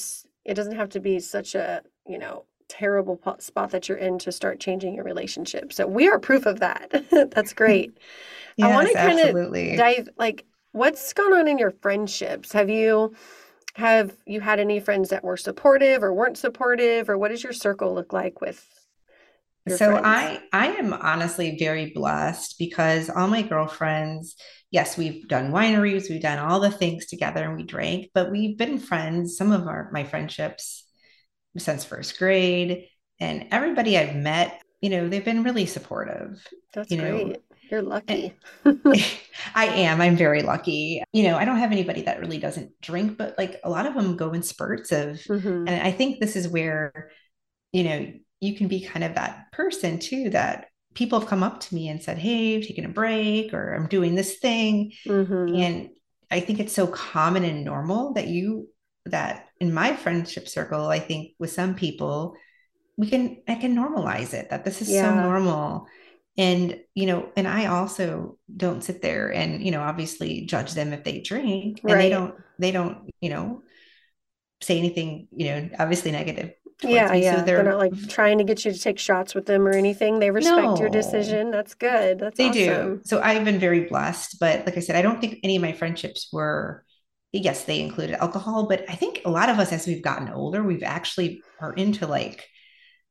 [0.46, 4.32] it doesn't have to be such a you know terrible spot that you're in to
[4.32, 5.74] start changing your relationship.
[5.74, 7.04] So we are proof of that.
[7.32, 7.92] That's great.
[8.56, 12.52] Yes, i want to kind of dive like what's going on in your friendships?
[12.54, 13.14] Have you
[13.76, 17.54] have you had any friends that were supportive or weren't supportive or what does your
[17.54, 18.68] circle look like with
[19.68, 20.02] so friends?
[20.04, 24.36] I I am honestly very blessed because all my girlfriends,
[24.72, 28.58] yes, we've done wineries, we've done all the things together and we drank, but we've
[28.58, 30.88] been friends, some of our my friendships
[31.58, 32.88] since first grade
[33.20, 36.46] and everybody I've met, you know, they've been really supportive.
[36.74, 37.42] That's you great.
[37.72, 38.36] You're lucky.
[39.56, 40.02] I am.
[40.02, 41.02] I'm very lucky.
[41.14, 43.94] You know, I don't have anybody that really doesn't drink, but like a lot of
[43.94, 45.68] them go in spurts of, mm-hmm.
[45.70, 47.12] and I think this is where,
[47.72, 51.62] you know, you can be kind of that person too that people have come up
[51.62, 54.92] to me and said, Hey, taking a break or I'm doing this thing.
[55.08, 55.56] Mm-hmm.
[55.56, 55.90] And
[56.30, 58.68] I think it's so common and normal that you,
[59.06, 62.36] that in my friendship circle, I think with some people,
[62.98, 65.10] we can, I can normalize it that this is yeah.
[65.10, 65.88] so normal.
[66.38, 70.94] And, you know, and I also don't sit there and, you know, obviously judge them
[70.94, 72.02] if they drink and right.
[72.04, 73.64] they don't, they don't, you know,
[74.62, 76.52] say anything, you know, obviously negative
[76.84, 77.24] yeah, me.
[77.24, 77.40] yeah.
[77.40, 79.72] So they're, they're, not like trying to get you to take shots with them or
[79.72, 80.20] anything.
[80.20, 81.52] They respect no, your decision.
[81.52, 82.20] That's good.
[82.20, 82.98] That's they awesome.
[82.98, 83.02] do.
[83.04, 84.40] So I've been very blessed.
[84.40, 86.86] But like I said, I don't think any of my friendships were.
[87.34, 90.62] Yes, they included alcohol, but I think a lot of us, as we've gotten older,
[90.64, 92.46] we've actually are into like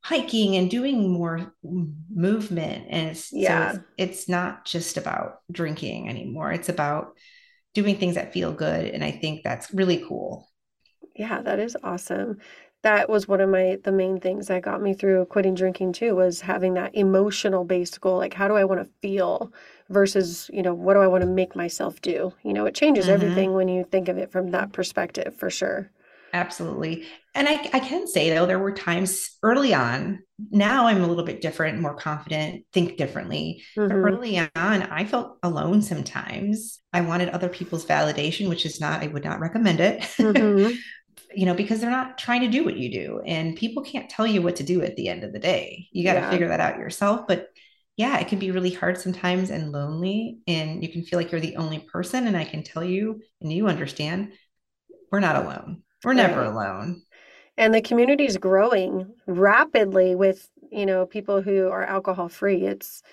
[0.03, 3.45] hiking and doing more movement and it's, Yeah.
[3.45, 7.13] so it's, it's not just about drinking anymore it's about
[7.73, 10.49] doing things that feel good and i think that's really cool
[11.15, 12.39] Yeah, that is awesome.
[12.83, 16.15] That was one of my the main things that got me through quitting drinking too,
[16.15, 18.17] was having that emotional based goal.
[18.17, 19.53] Like, how do I want to feel
[19.89, 22.33] versus, you know, what do I want to make myself do?
[22.43, 25.49] You know, it changes hmm everything when you think of it from that perspective, for
[25.49, 25.91] sure.
[26.33, 27.05] Absolutely.
[27.35, 31.25] And I, I can say though, there were times early on, now I'm a little
[31.25, 33.63] bit different, more confident, think differently.
[33.89, 34.01] But Mm-hmm.
[34.03, 36.79] early on, I felt alone sometimes.
[36.93, 40.81] I wanted other people's validation, which is not, I would not recommend it, Mm-hmm.
[41.35, 43.21] you know, because they're not trying to do what you do.
[43.25, 45.87] And people can't tell you what to do at the end of the day.
[45.91, 46.29] You got to Yeah.
[46.29, 47.27] figure that out yourself.
[47.27, 47.47] But
[47.97, 50.39] yeah, it can be really hard sometimes and lonely.
[50.47, 52.27] And you can feel like you're the only person.
[52.27, 54.33] And I can tell you, and you understand,
[55.11, 55.83] we're not alone.
[56.03, 56.51] We're never Right.
[56.51, 57.03] alone.
[57.57, 62.65] And the community is growing rapidly with, you know, people who are alcohol free.
[62.65, 63.03] It's,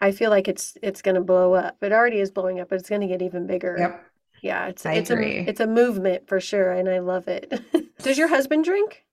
[0.00, 1.76] I feel like it's it's going to blow up.
[1.82, 3.76] It already is blowing up, but it's going to get even bigger.
[3.78, 4.04] Yep.
[4.42, 7.60] Yeah, it's I it's a it's a movement for sure, and I love it.
[8.02, 9.04] Does your husband drink?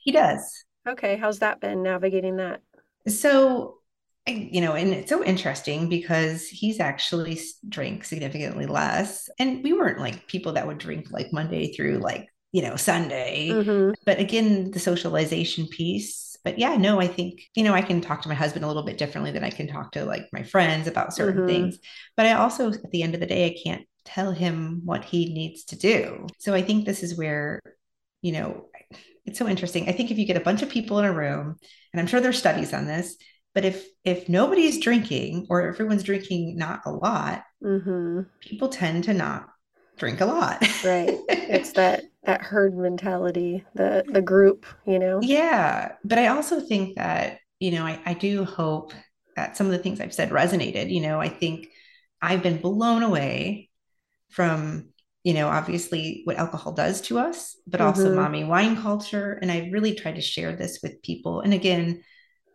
[0.00, 0.64] He does.
[0.88, 2.62] Okay, how's that been navigating that?
[3.06, 3.78] So,
[4.26, 9.28] you know, and it's so interesting because he's actually drank significantly less.
[9.38, 13.48] And we weren't like people that would drink like Monday through like, you know, Sunday.
[13.50, 13.92] Mm-hmm.
[14.06, 16.36] But again, the socialization piece.
[16.44, 18.84] But yeah, no, I think, you know, I can talk to my husband a little
[18.84, 21.46] bit differently than I can talk to like my friends about certain Mhm.
[21.46, 21.78] things.
[22.16, 25.32] But I also, at the end of the day, I can't tell him what he
[25.34, 26.26] needs to do.
[26.38, 27.60] So I think this is where,
[28.22, 28.66] you know,
[29.26, 29.88] it's so interesting.
[29.88, 31.56] I think if you get a bunch of people in a room,
[31.92, 33.16] and I'm sure there's studies on this,
[33.54, 38.20] but if if nobody's drinking or everyone's drinking not a lot, Mm-hmm.
[38.40, 39.48] people tend to not
[39.98, 40.62] drink a lot.
[40.84, 41.18] Right.
[41.28, 45.26] It's that that herd mentality, the the group, you know.
[45.26, 48.92] Yeah, but I also think that, you know, I, I do hope
[49.36, 50.90] that some of the things I've said resonated.
[50.92, 51.68] You know, I think
[52.22, 53.70] I've been blown away
[54.30, 54.90] from,
[55.24, 58.12] you know, obviously what alcohol does to us, but also Mhm.
[58.12, 59.38] mommy wine culture.
[59.42, 61.40] And I really tried to share this with people.
[61.42, 62.02] And again,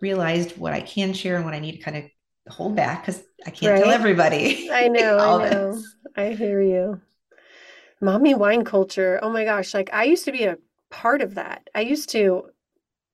[0.02, 3.24] realized what I can share and what I need to kind of hold back because
[3.46, 5.86] I can't tell everybody I know, I know.
[5.86, 5.96] this.
[6.18, 7.02] I hear you.
[8.04, 9.20] Mommy wine culture.
[9.24, 10.58] Oh my gosh, like I used to be a
[10.92, 11.70] part of that.
[11.76, 12.50] I used to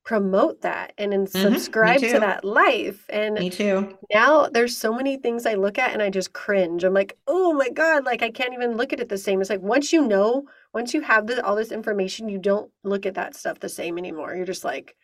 [0.06, 1.34] promote that and then Mhm,
[1.82, 3.06] me subscribe to that life.
[3.10, 3.97] And Me too.
[4.13, 6.84] now there's so many things I look at and I just cringe.
[6.84, 9.41] I'm like, oh my God, like I can't even look at it the same.
[9.41, 13.06] It's like once you know, once you have this, all this information, you don't look
[13.06, 14.36] at that stuff the same anymore.
[14.36, 14.95] You're just like,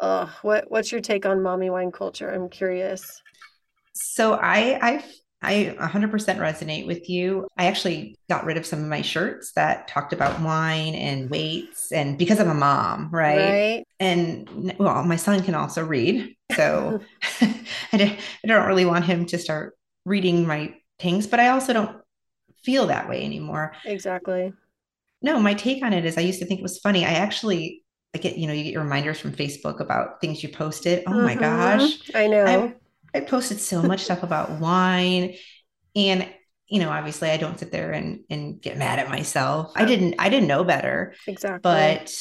[0.00, 2.30] oh, what what's your take on mommy wine culture?
[2.30, 3.22] I'm curious.
[3.94, 5.04] So I I
[5.46, 7.46] I 100% resonate with you.
[7.56, 11.92] I actually got rid of some of my shirts that talked about wine and weights
[11.92, 13.36] and because I'm a mom, right?
[13.36, 13.84] Right?
[14.00, 16.34] And well, my son can also read.
[16.54, 17.00] So
[17.92, 21.96] I don't, really want him to start reading my things, but I also don't
[22.64, 23.72] feel that way anymore.
[23.84, 24.52] Exactly.
[25.22, 27.04] No, my take on it is I used to think it was funny.
[27.04, 27.82] I actually
[28.14, 31.04] I get, you know, you get your reminders from Facebook about things you posted.
[31.06, 31.40] Oh my Mhm.
[31.40, 32.10] gosh.
[32.14, 32.44] I know.
[32.46, 32.74] I've
[33.16, 35.34] I posted so much stuff about wine
[35.94, 36.28] and
[36.68, 39.72] you know obviously I don't sit there and and get mad at myself.
[39.74, 41.14] I didn't I didn't know better.
[41.26, 41.60] Exactly.
[41.62, 42.14] But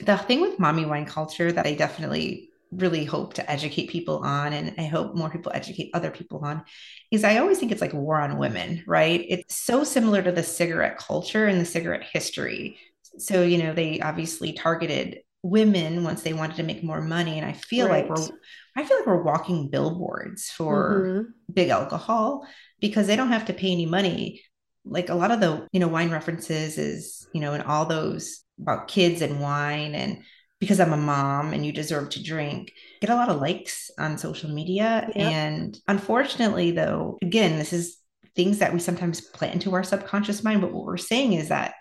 [0.00, 4.52] the thing with mommy wine culture that I definitely really hope to educate people on
[4.52, 6.64] and I hope more people educate other people on
[7.10, 9.24] is I always think it's like war on women, right?
[9.28, 12.78] It's so similar to the cigarette culture and the cigarette history.
[13.18, 17.46] So, you know, they obviously targeted women once they wanted to make more money and
[17.46, 18.28] I feel like we're
[18.76, 21.26] I feel like we're walking billboards for Mhm.
[21.52, 22.46] big alcohol
[22.80, 24.42] because they don't have to pay any money.
[24.86, 28.40] Like a lot of the, you know, wine references is, you know, and all those
[28.60, 30.22] about kids and wine and
[30.60, 34.16] because I'm a mom and you deserve to drink, get a lot of likes on
[34.16, 35.10] social media.
[35.14, 35.16] Yep.
[35.16, 37.98] And unfortunately, though, again, this is
[38.34, 40.62] things that we sometimes plant into our subconscious mind.
[40.62, 41.74] But what we're saying is that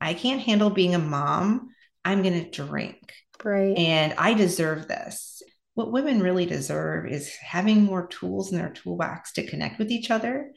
[0.00, 1.68] I can't handle being a mom.
[2.06, 3.12] I'm going to drink
[3.44, 3.76] Right.
[3.76, 5.42] and I deserve this.
[5.74, 10.10] What women really deserve is having more tools in their toolbox to connect with each
[10.10, 10.52] other,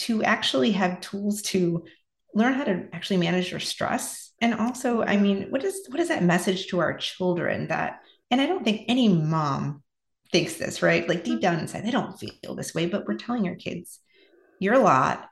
[0.00, 1.84] to actually have tools to
[2.34, 4.32] learn how to actually manage your stress.
[4.40, 8.40] And also, I mean, what is what is that message to our children that, and
[8.40, 9.82] I don't think any mom
[10.32, 11.08] thinks this, right?
[11.08, 13.98] Like deep down inside, they don't feel this way, but we're telling our kids,
[14.60, 15.28] you're a lot.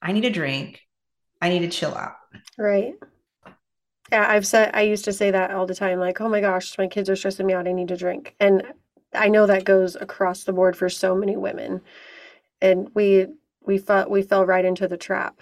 [0.00, 0.80] I need a drink.
[1.40, 2.14] I need to chill out.
[2.58, 2.94] Right.
[4.12, 6.76] Yeah, I've said I used to say that all the time, like, oh my gosh,
[6.78, 8.34] my kids are stressing me out, I need to drink.
[8.40, 8.62] And
[9.14, 11.80] I know that goes across the board for so many women.
[12.60, 13.26] And we
[13.62, 15.40] we fell we fell right into the trap.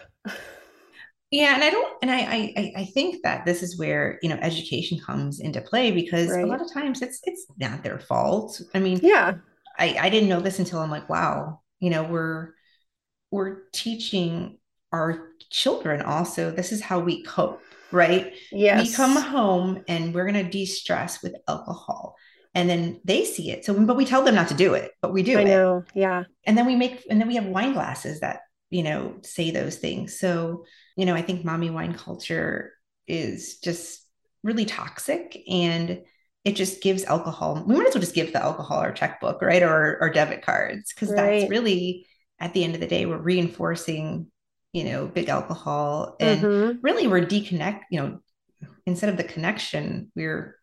[1.33, 4.37] Yeah, and I don't, and I, I, I think that this is where you know
[4.43, 6.45] education comes into play because right.
[6.45, 8.61] a lot of times it's it's not their fault.
[8.75, 9.37] I mean, yeah,
[9.79, 12.51] I, I didn't know this until I'm like, wow, you know, we're
[13.31, 14.59] we're teaching
[14.93, 18.33] our children also this is how we cope, right?
[18.51, 18.89] Yes.
[18.89, 22.17] We come home and we're gonna de-stress with alcohol.
[22.55, 23.65] And then they see it.
[23.65, 25.45] So, but we tell them not to do it, but we do I it.
[25.47, 25.85] know.
[25.95, 26.25] Yeah.
[26.45, 28.41] And then we make, and then we have wine glasses that
[28.73, 30.19] you know, say those things.
[30.19, 30.65] So,
[30.97, 32.73] you know, I think mommy wine culture
[33.07, 34.01] is just
[34.43, 36.01] really toxic and
[36.43, 37.63] it just gives alcohol.
[37.67, 39.63] We might as well just give the alcohol our checkbook, right?
[39.63, 41.41] Or our debit cards, because right.
[41.41, 42.07] that's really
[42.41, 44.32] at the end of the day, we're reinforcing,
[44.73, 46.17] you know, big alcohol.
[46.21, 46.79] And mm-hmm.
[46.83, 48.19] really we're deconnect, you know,
[48.87, 50.57] instead of the connection, we're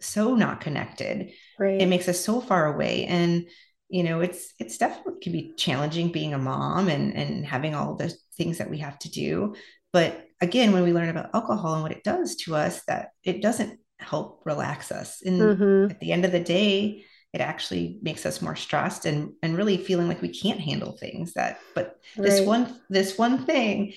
[0.00, 1.32] so not connected.
[1.58, 1.80] Right.
[1.80, 3.04] It makes us so far away.
[3.06, 3.46] And
[3.90, 7.96] you know it's it's definitely can be challenging being a mom and and having all
[7.96, 9.54] the things that we have to do
[9.92, 13.42] but again when we learn about alcohol and what it does to us that it
[13.42, 15.90] doesn't help relax us and mm-hmm.
[15.90, 19.76] at the end of the day it actually makes us more stressed and and really
[19.76, 22.24] feeling like we can't handle things that but right.
[22.24, 23.92] this one this one thing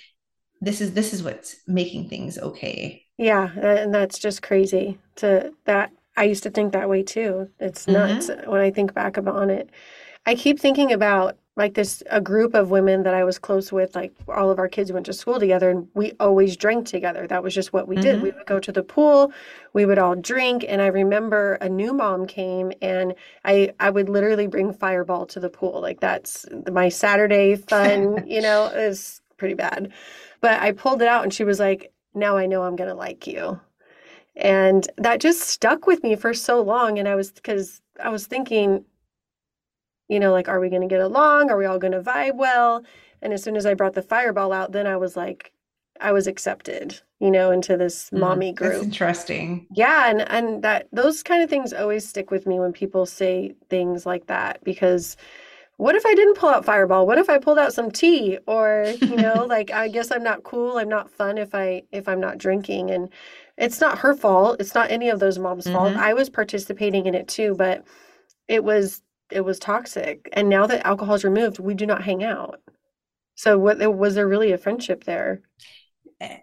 [0.62, 5.92] this is this is what's making things okay yeah and that's just crazy to that
[6.16, 7.50] I used to think that way too.
[7.60, 8.50] It's nuts mm-hmm.
[8.50, 9.70] when I think back on it.
[10.26, 13.96] I keep thinking about like this a group of women that I was close with,
[13.96, 17.28] like all of our kids went to school together and we always drank together.
[17.28, 18.04] That was just what we mm-hmm.
[18.04, 18.22] did.
[18.24, 19.32] We would go to the pool,
[19.74, 20.66] we would all drink.
[20.68, 23.14] And I remember a new mom came and
[23.46, 25.80] I I would literally bring fireball to the pool.
[25.80, 29.92] Like that's my Saturday fun, you know, is pretty bad.
[30.42, 33.28] But I pulled it out and she was like, Now I know I'm gonna like
[33.28, 33.60] you.
[34.36, 36.98] And that just stuck with me for so long.
[36.98, 38.84] And I was, because I was thinking,
[40.08, 41.50] you know, like, are we going to get along?
[41.50, 42.84] Are we all going to vibe well?
[43.22, 45.54] And as soon as I brought the fireball out, then I was like,
[46.02, 48.74] I was accepted, you know, into this mm, mommy group.
[48.74, 49.68] That's interesting.
[49.72, 53.56] Yeah, and and that those kind of things always stick with me when people say
[53.70, 55.16] things like that because
[55.78, 57.08] what if I didn't pull out fireball?
[57.08, 60.44] What if I pulled out some tea or, you know, like I guess I'm not
[60.44, 63.10] cool, I'm not fun if I if I'm not drinking and
[63.58, 64.60] it's not her fault.
[64.60, 65.76] It's not any of those moms' mm-hmm.
[65.76, 65.96] fault.
[65.96, 67.84] I was participating in it too, but
[68.48, 69.02] it was
[69.34, 70.30] it was toxic.
[70.34, 72.62] And now that alcohol is removed, we do not hang out.
[73.36, 75.42] So what was there really a friendship there?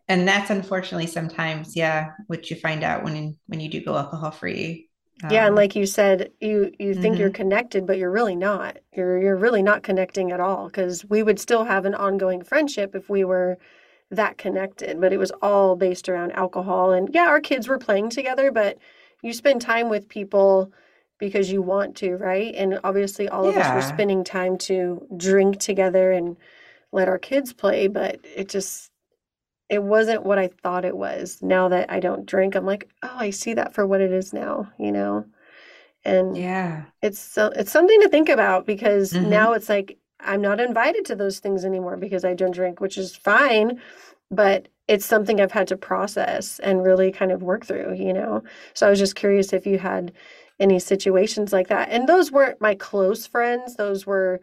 [0.08, 4.30] And that's unfortunately sometimes, yeah, what you find out when when you do go alcohol
[4.30, 4.88] free.
[5.22, 7.20] Um, yeah, and um, like you said, you you think mm-hmm.
[7.20, 8.78] you're connected, but you're really not.
[8.94, 12.94] You're you're really not connecting at all because we would still have an ongoing friendship
[12.94, 13.58] if we were
[14.10, 16.92] that connected, but it was all based around alcohol.
[16.92, 18.78] And yeah, our kids were playing together, but
[19.22, 20.72] you spend time with people
[21.20, 22.52] because you want to, right?
[22.56, 23.50] And obviously, all yeah.
[23.50, 26.36] of us were spending time to drink together and
[26.90, 28.90] let our kids play, but it just,
[29.68, 31.38] it wasn't what I thought it was.
[31.40, 34.32] Now that I don't drink, I'm like, oh, I see that for what it is
[34.32, 35.26] now, you know?
[36.04, 39.28] And yeah, it's so, it's something to think about because mm-hmm.
[39.28, 42.96] now it's like I'm not invited to those things anymore because I don't drink, which
[42.98, 43.80] is fine,
[44.30, 48.42] but it's something I've had to process and really kind of work through, you know.
[48.74, 50.12] So I was just curious if you had
[50.60, 51.88] any situations like that.
[51.90, 54.40] And those weren't my close friends, those were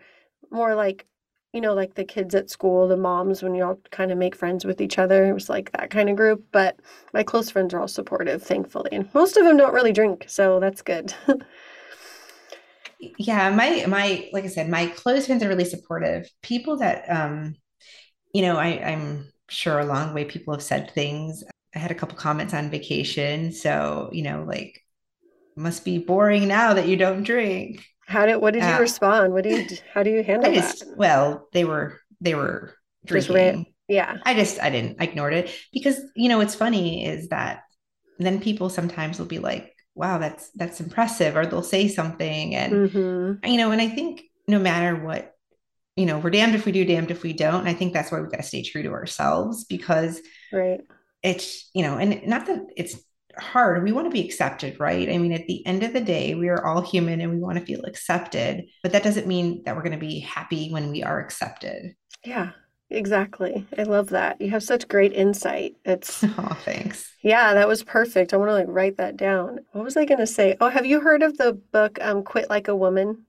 [0.51, 1.05] more like
[1.53, 4.35] you know, like the kids at school, the moms, when you all kind of make
[4.35, 5.25] friends with each other.
[5.25, 6.45] It was like that kind of group.
[6.51, 6.79] But
[7.13, 8.89] my close friends are all supportive, thankfully.
[8.91, 10.25] And most of them don't really drink.
[10.27, 11.15] So that's good.
[12.99, 17.55] yeah my my like i said my close friends are really supportive people that um
[18.33, 21.43] you know i i'm sure along the way people have said things
[21.75, 24.81] i had a couple comments on vacation so you know like
[25.57, 27.85] must be boring now that you don't drink.
[28.05, 29.33] How did what did you uh, respond?
[29.33, 30.97] What do you how do you handle I just, that?
[30.97, 32.73] well they were they were
[33.05, 33.73] drinking.
[33.87, 34.17] yeah.
[34.23, 35.51] I just i didn't i ignored it.
[35.73, 37.63] Because you know what's funny is that
[38.19, 42.73] then people sometimes will be like wow that's that's impressive or they'll say something and
[42.73, 43.45] mm-hmm.
[43.45, 45.33] you know and i think no matter what
[45.95, 47.61] you know we're damned if we do damned if we don't.
[47.61, 50.21] And i think that's why we've got to stay true to ourselves because
[50.53, 50.81] right.
[51.23, 52.97] it's you know and not that it's
[53.39, 56.35] hard we want to be accepted right i mean at the end of the day
[56.35, 59.75] we are all human and we want to feel accepted but that doesn't mean that
[59.75, 62.51] we're going to be happy when we are accepted yeah
[62.89, 63.65] Exactly.
[63.77, 64.39] I love that.
[64.39, 65.75] You have such great insight.
[65.83, 67.13] It's Oh, thanks.
[67.21, 68.33] Yeah, that was perfect.
[68.33, 69.59] I want to like write that down.
[69.73, 70.55] What was I going to say?
[70.61, 73.25] Oh, have you heard of the book um Quit Like a Woman?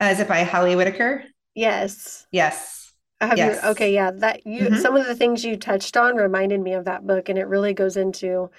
[0.00, 1.24] Uh, is it by Holly Whitaker?
[1.54, 2.26] Yes.
[2.30, 2.92] Yes.
[3.20, 3.60] Have yes.
[3.62, 4.10] you okay, yeah.
[4.12, 4.76] That you mm-hmm.
[4.76, 7.74] some of the things you touched on reminded me of that book and it really
[7.74, 8.50] goes into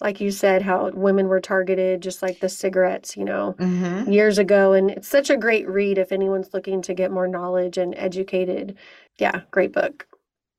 [0.00, 4.10] like you said, how women were targeted, just like the cigarettes, you know, mm-hmm.
[4.10, 4.72] years ago.
[4.72, 8.76] And it's such a great read if anyone's looking to get more knowledge and educated.
[9.18, 10.06] Yeah, great book.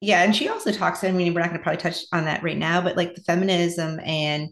[0.02, 1.04] yeah, and she also talks.
[1.04, 3.22] I mean, we're not going to probably touch on that right now, but like the
[3.22, 4.50] feminism and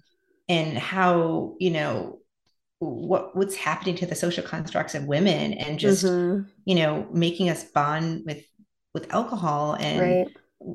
[0.49, 2.19] and how you know
[2.79, 6.47] what what's happening to the social constructs of women and just mm-hmm.
[6.65, 8.43] you know making us bond with
[8.93, 10.27] with alcohol and right.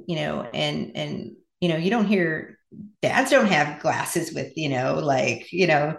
[0.06, 2.58] you know and and you know you don't hear
[3.00, 5.96] dads don't have glasses with you know like you know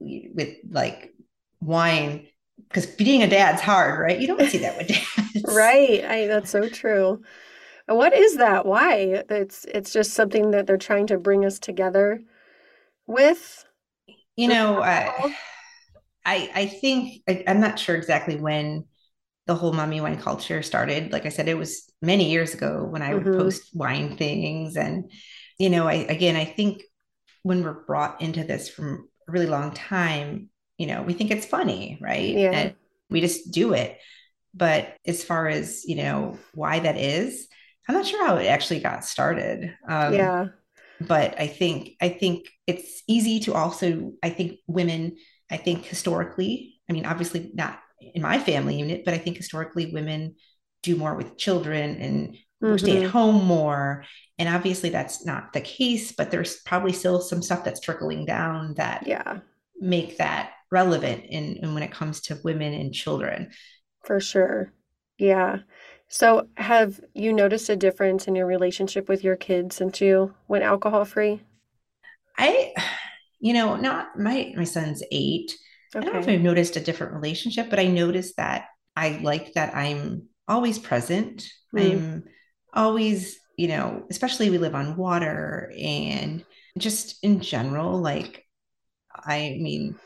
[0.00, 1.12] with like
[1.60, 2.26] wine
[2.68, 4.20] because being a dad's hard right?
[4.20, 4.88] You don't see that with
[5.34, 5.54] dads.
[5.54, 6.04] Right.
[6.04, 7.22] I, that's so true.
[7.86, 8.66] What is that?
[8.66, 9.24] Why?
[9.28, 12.22] It's it's just something that they're trying to bring us together
[13.10, 13.64] with?
[14.36, 15.34] You know I,
[16.24, 18.84] I i think I, i'm not sure exactly when
[19.46, 21.12] the whole mommy wine culture started.
[21.12, 23.38] Like i said it was many years ago when i would mm-hmm.
[23.38, 25.10] post wine things and
[25.60, 26.82] you know i again i think
[27.42, 30.48] when we're brought into this from a really long time
[30.78, 32.34] you know we think it's funny right?
[32.34, 32.50] Yeah.
[32.50, 32.74] and
[33.10, 33.98] we just do it.
[34.54, 37.46] But as far as you know why that is
[37.88, 39.74] i'm not sure how it actually got started.
[39.88, 40.46] Um, yeah.
[41.00, 45.16] but i think i think it's easy to also i think women
[45.50, 49.92] i think historically i mean obviously not in my family unit but i think historically
[49.92, 50.34] women
[50.82, 52.76] do more with children and mm-hmm.
[52.76, 53.10] stay at mm-hmm.
[53.10, 54.04] home more
[54.38, 58.74] and obviously that's not the case but there's probably still some stuff that's trickling down
[58.74, 59.38] that yeah
[59.80, 63.50] make that relevant in, in when it comes to women and children
[64.04, 64.72] for sure
[65.18, 65.58] yeah
[66.12, 70.64] so, have you noticed a difference in your relationship with your kids since you went
[70.64, 71.40] alcohol free?
[72.36, 72.74] I,
[73.38, 75.52] you know, not my my son's eight.
[75.94, 76.04] Okay.
[76.04, 79.52] I don't know if I've noticed a different relationship, but I noticed that I like
[79.54, 81.48] that I'm always present.
[81.72, 81.92] Mm.
[81.92, 82.24] I'm
[82.74, 86.44] always, you know, especially we live on water and
[86.78, 88.46] just in general, like,
[89.14, 89.96] I mean,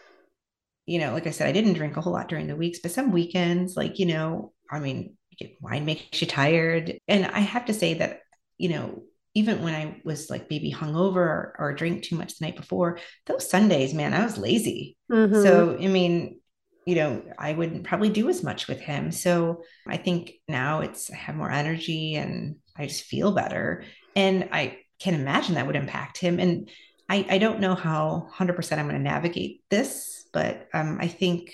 [0.86, 2.90] you know, like I said, I didn't drink a whole lot during the weeks, but
[2.90, 5.16] some weekends, like, you know, I mean,
[5.60, 6.98] wine makes you tired.
[7.08, 8.20] And I have to say that,
[8.58, 9.02] you know,
[9.34, 12.98] even when I was like maybe hungover or, or drink too much the night before,
[13.26, 14.96] those Sundays, man, I was lazy.
[15.10, 15.42] Mm-hmm.
[15.42, 16.40] So, I mean,
[16.86, 19.10] you know, I wouldn't probably do as much with him.
[19.10, 23.84] So I think now it's, I have more energy and I just feel better.
[24.14, 26.38] And I can imagine that would impact him.
[26.38, 26.68] And
[27.08, 31.52] I, I don't know how 100% I'm going to navigate this, but um, I think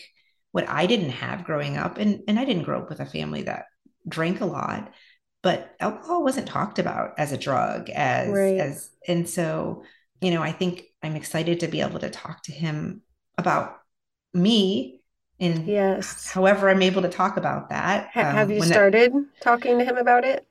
[0.53, 3.43] what I didn't have growing up, and, and I didn't grow up with a family
[3.43, 3.67] that
[4.09, 4.93] drank a lot,
[5.43, 8.59] but alcohol wasn't talked about as a drug as right.
[8.59, 9.85] as and so,
[10.21, 13.03] you know, I think I'm excited to be able to talk to him
[13.39, 13.77] about
[14.35, 15.00] me
[15.41, 19.79] and yes however i'm able to talk about that have um, you started that, talking
[19.79, 20.47] to him about it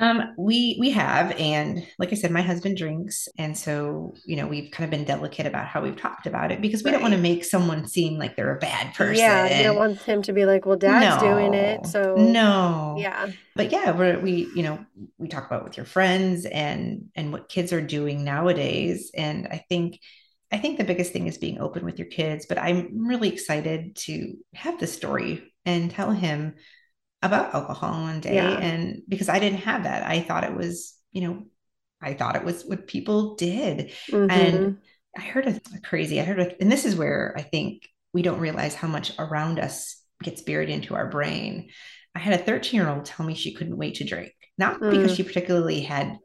[0.00, 4.46] um, we we have, and like I said, my husband drinks, and so you know
[4.46, 6.92] we've kind of been delicate about how we've talked about it because we right.
[6.92, 9.16] don't want to make someone seem like they're a bad person.
[9.16, 12.96] Yeah, you don't want him to be like, "Well, Dad's no, doing it," so no,
[12.98, 13.30] yeah.
[13.54, 14.78] But yeah, we're, we you know
[15.18, 19.66] we talk about with your friends and and what kids are doing nowadays, and I
[19.68, 20.00] think
[20.52, 22.46] I think the biggest thing is being open with your kids.
[22.46, 26.54] But I'm really excited to have the story and tell him
[27.22, 28.58] about alcohol one day yeah.
[28.58, 31.42] and because I didn't have that I thought it was you know
[32.00, 34.30] I thought it was what people did mm-hmm.
[34.30, 34.78] and
[35.16, 38.22] I heard a, a crazy I heard a, and this is where I think we
[38.22, 41.68] don't realize how much around us gets buried into our brain
[42.14, 44.90] I had a 13 year old tell me she couldn't wait to drink not mm.
[44.90, 46.18] because she particularly had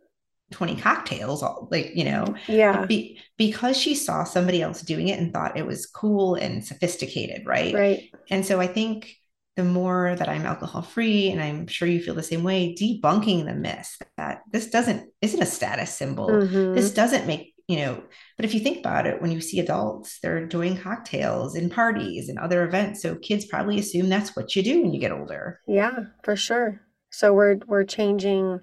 [0.55, 5.19] 20 cocktails all like you know yeah be, because she saw somebody else doing it
[5.19, 9.15] and thought it was cool and sophisticated right right and so i think
[9.55, 13.45] the more that I'm alcohol free, and I'm sure you feel the same way, debunking
[13.45, 16.27] the myth that this doesn't isn't a status symbol.
[16.27, 16.75] Mm-hmm.
[16.75, 18.03] This doesn't make you know.
[18.35, 22.27] But if you think about it, when you see adults, they're doing cocktails and parties
[22.27, 25.61] and other events, so kids probably assume that's what you do when you get older.
[25.67, 26.81] Yeah, for sure.
[27.09, 28.59] So we're we're changing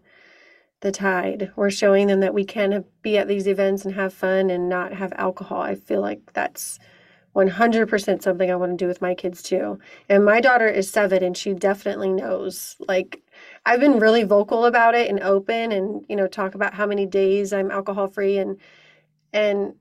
[0.83, 1.51] the tide.
[1.57, 4.93] We're showing them that we can be at these events and have fun and not
[4.93, 5.63] have alcohol.
[5.63, 6.79] I feel like that's
[7.35, 9.79] 100% something I want to do with my kids too.
[10.09, 12.77] And my daughter is seven and she definitely knows.
[12.81, 13.23] Like,
[13.65, 17.07] I've been really vocal about it and open and, you know, talk about how many
[17.07, 18.39] days I'm alcohol free.
[18.39, 18.59] And,
[19.33, 19.75] and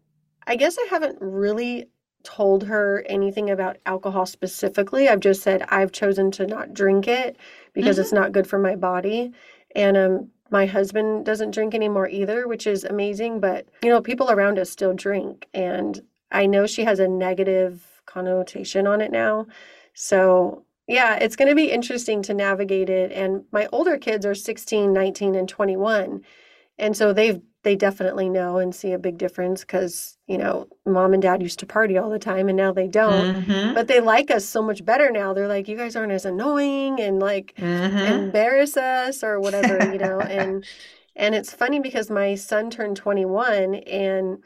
[0.47, 1.88] I guess I haven't really
[2.24, 5.10] told her anything about alcohol specifically.
[5.10, 7.38] I've just said I've chosen to not drink it
[7.74, 8.02] because mm-hmm.
[8.02, 9.34] it's not good for my body.
[9.76, 13.39] And, um, my husband doesn't drink anymore either, which is amazing.
[13.39, 15.47] But, you know, people around us still drink.
[15.54, 19.47] And I know she has a negative connotation on it now.
[19.93, 23.12] So, yeah, it's going to be interesting to navigate it.
[23.12, 26.24] And my older kids are 16, 19, and 21.
[26.78, 31.14] and so they've they definitely know and see a big difference because you know mom
[31.14, 33.74] and dad used to party all the time and now they don't Mhm.
[33.76, 36.99] but they like us so much better now they're like you guys aren't as annoying
[36.99, 38.07] and like Mhm.
[38.07, 40.66] embarrass us or whatever you know and
[41.16, 44.43] and it's funny because my son turned 21 and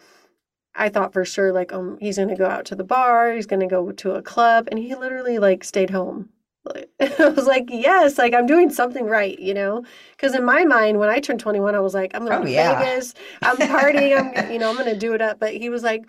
[0.75, 3.45] i thought for sure like um he's going to go out to the bar he's
[3.45, 6.29] going to go to a club and he literally like stayed home
[6.99, 9.83] i was like yes like i'm doing something right you know
[10.15, 12.51] because in my mind when i turned 21 i was like i'm going Oh, to
[12.51, 12.75] yeah.
[12.75, 13.13] vegas
[13.43, 16.05] i'm partying i'm you know i'm going to do it up but he was like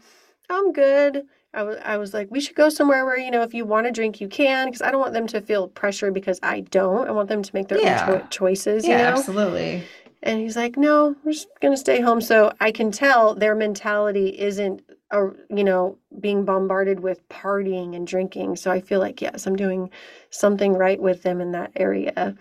[0.51, 3.55] i'm good I was, I was like, we should go somewhere where, you know, if
[3.55, 6.39] you want to drink, you can, because I don't want them to feel pressure because
[6.43, 7.09] I don't.
[7.09, 8.07] I want them to make their Yeah.
[8.11, 9.19] own cho- choices, you yeah, know?
[9.19, 9.83] absolutely.
[10.23, 12.21] And he's like, no, we're just going to stay home.
[12.21, 18.07] So I can tell their mentality isn't, a, you know, being bombarded with partying and
[18.07, 18.57] drinking.
[18.57, 19.91] So I feel like, yes, I'm doing
[20.31, 22.37] something right with them in that area.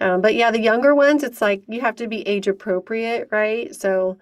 [0.00, 3.74] Um, but yeah, the younger ones, it's like you have to be age appropriate, right?
[3.74, 4.18] So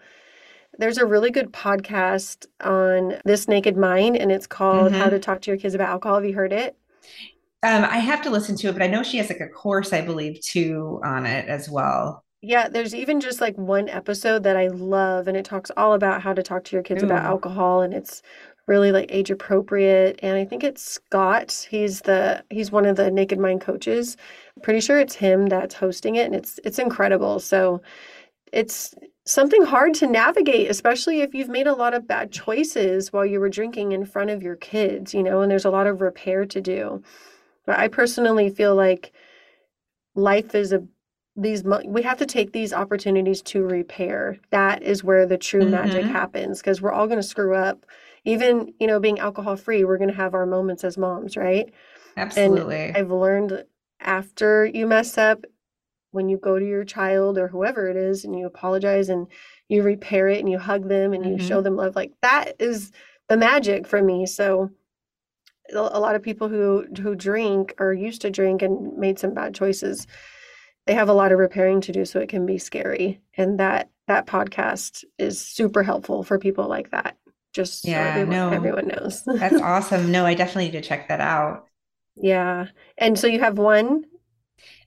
[0.78, 5.11] there's a really good podcast on This Naked Mind, and it's called How Mhm.
[5.11, 6.16] to Talk to Your Kids About Alcohol.
[6.16, 6.76] Have you heard it?
[7.62, 9.92] Um, I have to listen to it, but I know she has like a course,
[9.92, 12.24] I believe, too, on it as well.
[12.41, 16.22] Yeah, there's even just like one episode that I love, and it talks all about
[16.22, 18.22] how to talk to your kids about alcohol, and it's
[18.68, 20.20] really like age appropriate.
[20.22, 21.66] And I think it's Scott.
[21.68, 24.16] He's the he's one of the Naked Mind coaches.
[24.57, 27.41] I'm pretty sure it's him that's hosting it, and it's it's incredible.
[27.41, 27.82] So
[28.53, 28.95] it's
[29.26, 33.41] something hard to navigate, especially if you've made a lot of bad choices while you
[33.41, 36.47] were drinking in front of your kids, you know, and there's a lot of repair
[36.47, 37.03] to do.
[37.66, 39.12] But I personally feel like
[40.14, 40.82] life is a
[41.41, 46.05] these we have to take these opportunities to repair that is where the true magic
[46.07, 46.11] Mhm.
[46.11, 47.86] happens because we're all going to screw up
[48.24, 51.72] even you know being alcohol free we're going to have our moments as moms right
[52.16, 52.93] Absolutely.
[52.95, 53.64] i've learned
[54.01, 55.45] after you mess up
[56.11, 59.28] when you go to your child or whoever it is and you apologize and
[59.68, 61.41] you repair it and you hug them and you Mhm.
[61.49, 62.91] show them love like that is
[63.28, 64.70] the magic for me so
[65.72, 69.55] a lot of people who who drink or used to drink and made some bad
[69.55, 70.07] choices
[70.89, 73.91] they have a lot of repairing to do so it can be scary and that
[74.09, 77.16] that podcast is super helpful for people like that
[77.53, 78.51] just so Yeah, everyone, no.
[78.51, 80.11] everyone knows That's awesome.
[80.11, 81.66] No, I definitely need to check that out.
[82.16, 84.05] yeah and so you have one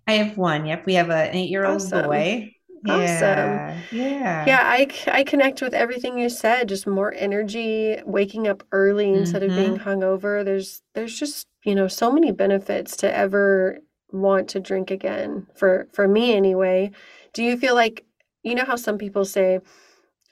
[0.08, 0.66] I have one.
[0.66, 2.06] Yep, we have a- an eight-year-old Awesome.
[2.08, 2.56] boy.
[2.90, 2.98] Awesome.
[3.00, 4.46] Yeah, yeah.
[4.48, 9.44] yeah I, I connect with everything you said just more energy waking up early instead
[9.44, 9.88] of being mm-hmm.
[9.88, 13.78] hungover there's there's just you know so many benefits to ever
[14.14, 16.92] want to drink again for for me anyway.
[17.34, 18.06] Do you feel like
[18.44, 19.60] you know how some people say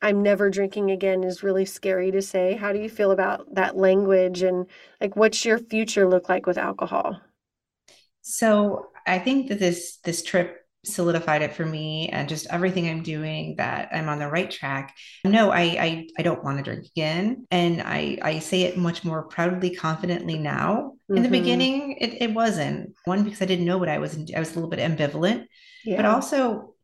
[0.02, 2.56] i'm never drinking again is really scary to say?
[2.56, 4.68] How do you feel about that language and
[5.02, 7.22] like what's your future look like with alcohol?
[8.22, 13.04] So I think that this this trip solidified it for me and just everything I'm
[13.04, 14.96] doing that I'm on the right track.
[15.26, 17.46] No, I I, I don't want to drink again.
[17.52, 20.94] And I, I say it much more proudly, confidently now.
[21.10, 21.32] In the Mhm.
[21.32, 22.94] beginning, it, it wasn't.
[23.06, 25.46] One, because I didn't know what I was I was a little bit ambivalent,
[25.84, 26.76] yeah but also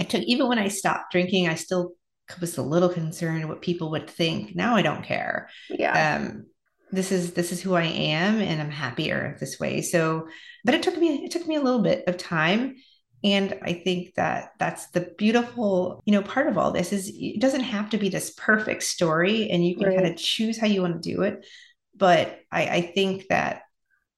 [0.00, 1.94] I took even when I stopped drinking, I still
[2.40, 4.54] was a little concerned what people would think.
[4.56, 5.48] Now I don't care.
[5.68, 6.46] yeah um
[6.90, 9.80] this is this is who I am and I'm happier this way.
[9.82, 10.28] So,
[10.64, 12.76] but it took me it took me a little bit of time
[13.24, 17.40] and I think that that's the beautiful, you know, part of all this is it
[17.40, 20.82] doesn't have to be this perfect story and you can kind of choose how you
[20.82, 21.46] want to do it.
[21.94, 23.62] But I, I think that,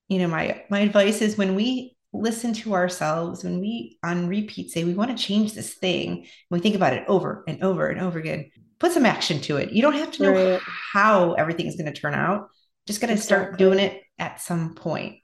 [0.07, 4.71] you know, my my advice is when we listen to ourselves, when we on repeat
[4.71, 8.01] say we want to change this thing, we think about it over and over and
[8.01, 8.49] over again,
[8.79, 9.71] put some action to it.
[9.71, 10.61] You don't have to know Right.
[10.93, 12.49] how everything's going to turn out.
[12.87, 15.17] Just got to start doing it at some point.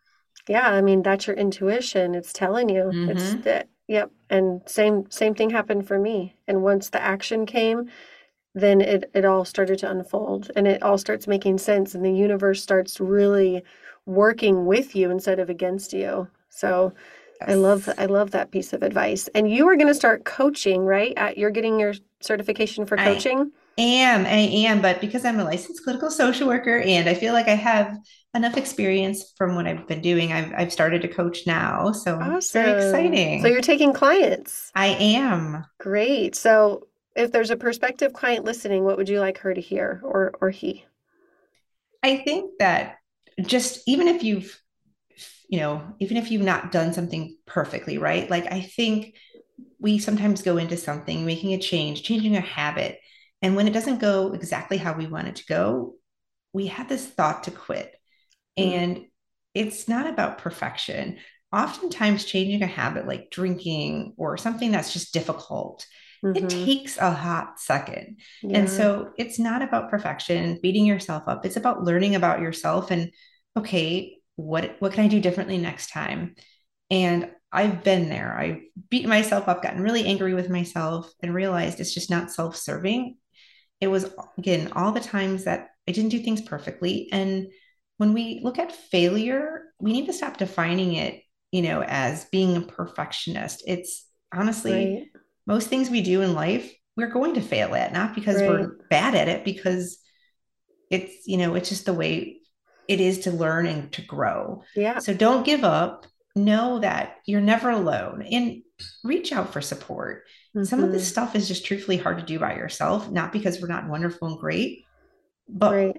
[0.47, 2.15] Yeah, I mean that's your intuition.
[2.15, 2.97] It's telling you.
[3.05, 3.41] It's Mhm.
[3.43, 4.09] that yep.
[4.29, 6.37] And same same thing happened for me.
[6.47, 7.89] And once the action came,
[8.55, 12.13] then it it all started to unfold and it all starts making sense and the
[12.13, 13.63] universe starts really
[14.05, 16.29] working with you instead of against you.
[16.47, 16.93] So
[17.45, 19.27] I love I love that piece of advice.
[19.35, 21.13] And you are going to start coaching, right?
[21.17, 23.51] At, you're getting your certification for coaching?
[23.78, 27.47] Am, I am, but because I'm a licensed clinical social worker and I feel like
[27.47, 27.97] I have
[28.34, 31.91] enough experience from what I've been doing, I've I've started to coach now.
[31.91, 33.41] So it's very exciting.
[33.41, 34.72] So you're taking clients.
[34.76, 35.65] I am.
[35.80, 36.36] Great.
[36.36, 40.34] So if there's a prospective client listening, what would you like her to hear or
[40.39, 40.86] or he?
[42.03, 42.97] I think that
[43.41, 44.59] just even if you've,
[45.49, 48.30] you know, even if you've not done something perfectly, right?
[48.30, 49.15] Like I think
[49.80, 52.99] we sometimes go into something, making a change, changing a habit.
[53.41, 55.95] And when it doesn't go exactly how we want it to go,
[56.53, 57.95] we have this thought to quit.
[58.59, 58.65] Mm.
[58.73, 59.05] And
[59.53, 61.17] it's not about perfection.
[61.51, 65.85] Oftentimes, changing a habit like drinking or something that's just difficult
[66.23, 66.45] mm-hmm.
[66.45, 68.17] it takes a hot second.
[68.41, 68.59] Yeah.
[68.59, 71.45] And so it's not about perfection, beating yourself up.
[71.45, 73.11] It's about learning about yourself and
[73.57, 76.35] okay, what what can I do differently next time?
[76.89, 78.33] And I've been there.
[78.33, 82.55] I've beaten myself up, gotten really angry with myself, and realized it's just not self
[82.55, 83.17] serving.
[83.82, 87.09] It was, again, all the times that I didn't do things perfectly.
[87.11, 87.47] And
[87.97, 91.21] when we look at failure, we need to stop defining it,
[91.51, 93.63] you know, as being a perfectionist.
[93.67, 95.07] It's honestly right.
[95.47, 98.49] most things we do in life, we're going to fail at, not because right.
[98.49, 99.97] we're bad at it, because
[100.89, 102.38] it's, you know, it's just the way
[102.88, 104.63] it is to learn and to grow.
[104.75, 104.99] Yeah.
[104.99, 106.05] So don't give up
[106.36, 108.61] know that you're never alone and
[109.03, 110.23] reach out for support.
[110.55, 110.65] Mm-hmm.
[110.65, 111.11] Some of this mm-hmm.
[111.11, 114.39] stuff is just truthfully hard to do by yourself, not because we're not wonderful and
[114.39, 114.86] great,
[115.47, 115.97] but right.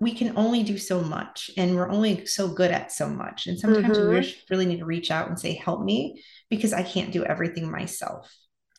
[0.00, 3.46] we can only do so much and we're only so good at so much.
[3.46, 4.20] And sometimes mm-hmm.
[4.20, 7.70] we really need to reach out and say, help me because I can't do everything
[7.70, 8.32] myself.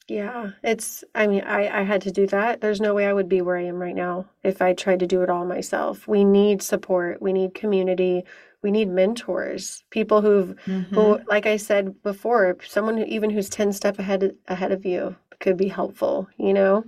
[0.09, 2.59] Yeah, it's, I mean, I, I had to do that.
[2.59, 5.07] There's no way I would be where I am right now if I tried to
[5.07, 6.09] do it all myself.
[6.09, 8.25] We need support, we need community,
[8.63, 10.95] we need mentors people who've mm-hmm.
[10.95, 15.15] who like i said before someone who, even who's 10 step ahead ahead of you
[15.39, 16.83] could be helpful you know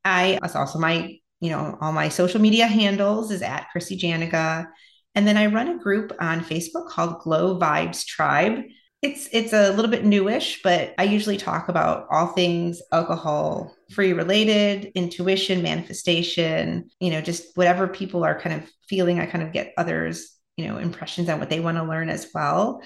[0.04, 4.66] I, also my you know, all my social media handles is at Chrissy Janiga.
[5.14, 8.64] And then I run a group on Facebook called Glow Vibes Tribe.
[9.02, 14.12] It's it's a little bit newish, but I usually talk about all things alcohol free
[14.12, 19.20] related, intuition, manifestation, you know, just whatever people are kind of feeling.
[19.20, 22.28] I kind of get others, you know, impressions on what they want to learn as
[22.34, 22.82] well.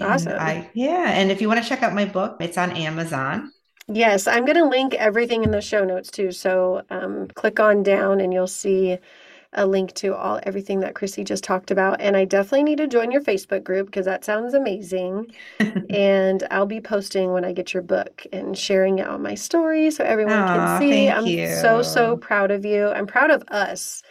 [0.00, 0.32] Awesome.
[0.32, 3.50] And I yeah, and if you want to check out my book, it's on Amazon.
[3.92, 6.30] Yes, I'm going to link everything in the show notes too.
[6.30, 8.98] So um, click on down and you'll see
[9.52, 12.00] a link to all everything that Chrissy just talked about.
[12.00, 15.32] And I definitely need to join your Facebook group because that sounds amazing.
[15.90, 19.90] and I'll be posting when I get your book and sharing it on my story
[19.90, 21.08] so everyone Aww, can see.
[21.08, 21.48] I'm you.
[21.48, 22.88] so, so proud of you.
[22.90, 24.04] I'm proud of us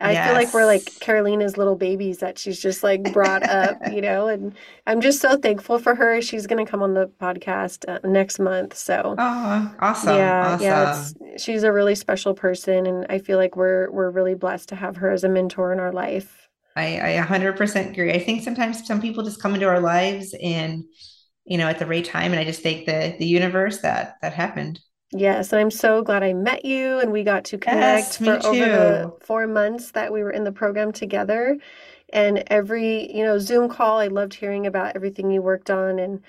[0.00, 0.26] I yes.
[0.26, 4.28] feel like we're like Karolina's little babies that she's just like brought up, you know,
[4.28, 4.54] and
[4.86, 6.20] I'm just so thankful for her.
[6.20, 8.76] She's going to come on the podcast uh, next month.
[8.76, 10.16] So, oh, awesome.
[10.16, 10.54] Yeah.
[10.60, 11.16] Awesome.
[11.20, 11.36] Yeah.
[11.38, 12.86] she's a really special person.
[12.86, 15.80] And I feel like we're, we're really blessed to have her as a mentor in
[15.80, 16.48] our life.
[16.76, 18.12] I, I 100% agree.
[18.12, 20.84] I think sometimes some people just come into our lives and,
[21.44, 22.32] you know, at the right time.
[22.32, 24.80] And I just think the, the universe that, that happened.
[25.16, 28.46] Yes, and I'm so glad I met you and we got to connect yes, for
[28.46, 31.56] over the four months that we were in the program together.
[32.12, 36.00] And every, you know, Zoom call, I loved hearing about everything you worked on.
[36.00, 36.20] And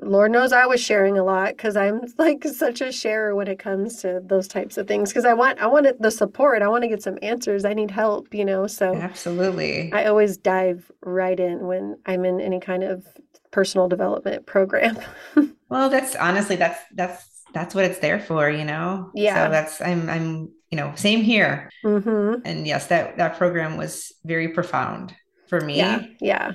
[0.00, 3.60] Lord knows I was sharing a lot because I'm like such a sharer when it
[3.60, 5.10] comes to those types of things.
[5.10, 6.60] Because I want, I want the support.
[6.60, 7.64] I want to get some answers.
[7.64, 8.66] I need help, you know.
[8.66, 13.06] So absolutely, I always dive right in when I'm in any kind of
[13.52, 14.98] personal development program.
[15.68, 19.10] well, that's honestly that's that's that's what it's there for, you know?
[19.14, 19.46] Yeah.
[19.46, 21.70] So that's, I'm, I'm, you know, same here.
[21.84, 22.42] Mm-hmm.
[22.44, 25.14] And yes, that, that program was very profound
[25.48, 25.78] for me.
[25.78, 26.02] Yeah.
[26.20, 26.52] Yeah.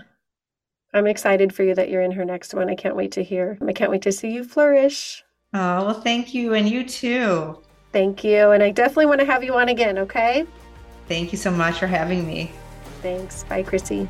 [0.93, 2.69] I'm excited for you that you're in her next one.
[2.69, 3.57] I can't wait to hear.
[3.65, 5.23] I can't wait to see you flourish.
[5.53, 6.53] Oh, well, thank you.
[6.53, 7.63] And you too.
[7.93, 8.51] Thank you.
[8.51, 10.45] And I definitely want to have you on again, okay?
[11.07, 12.51] Thank you so much for having me.
[13.01, 13.43] Thanks.
[13.45, 14.07] Bye, Chrissy.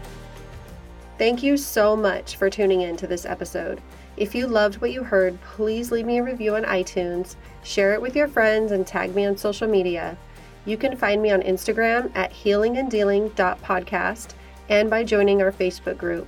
[1.17, 3.81] Thank you so much for tuning in to this episode.
[4.19, 8.01] If you loved what you heard, please leave me a review on iTunes, share it
[8.01, 10.17] with your friends, and tag me on social media.
[10.65, 14.33] You can find me on Instagram at healinganddealing.podcast
[14.67, 16.27] and by joining our Facebook group.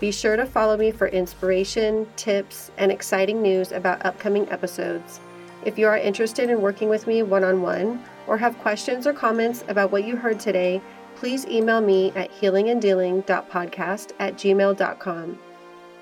[0.00, 5.20] Be sure to follow me for inspiration, tips, and exciting news about upcoming episodes.
[5.62, 9.12] If you are interested in working with me one on one or have questions or
[9.12, 10.80] comments about what you heard today,
[11.16, 15.38] please email me at healinganddealing.podcast at gmail.com.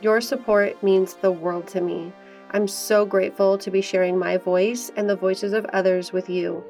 [0.04, 2.12] Your support means the world to me.
[2.50, 6.62] I'm so grateful to be sharing my voice and the voices of others with you.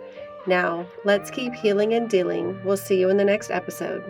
[0.46, 2.56] Now, let's keep healing and dealing.
[2.64, 4.04] We'll see you in the next episode.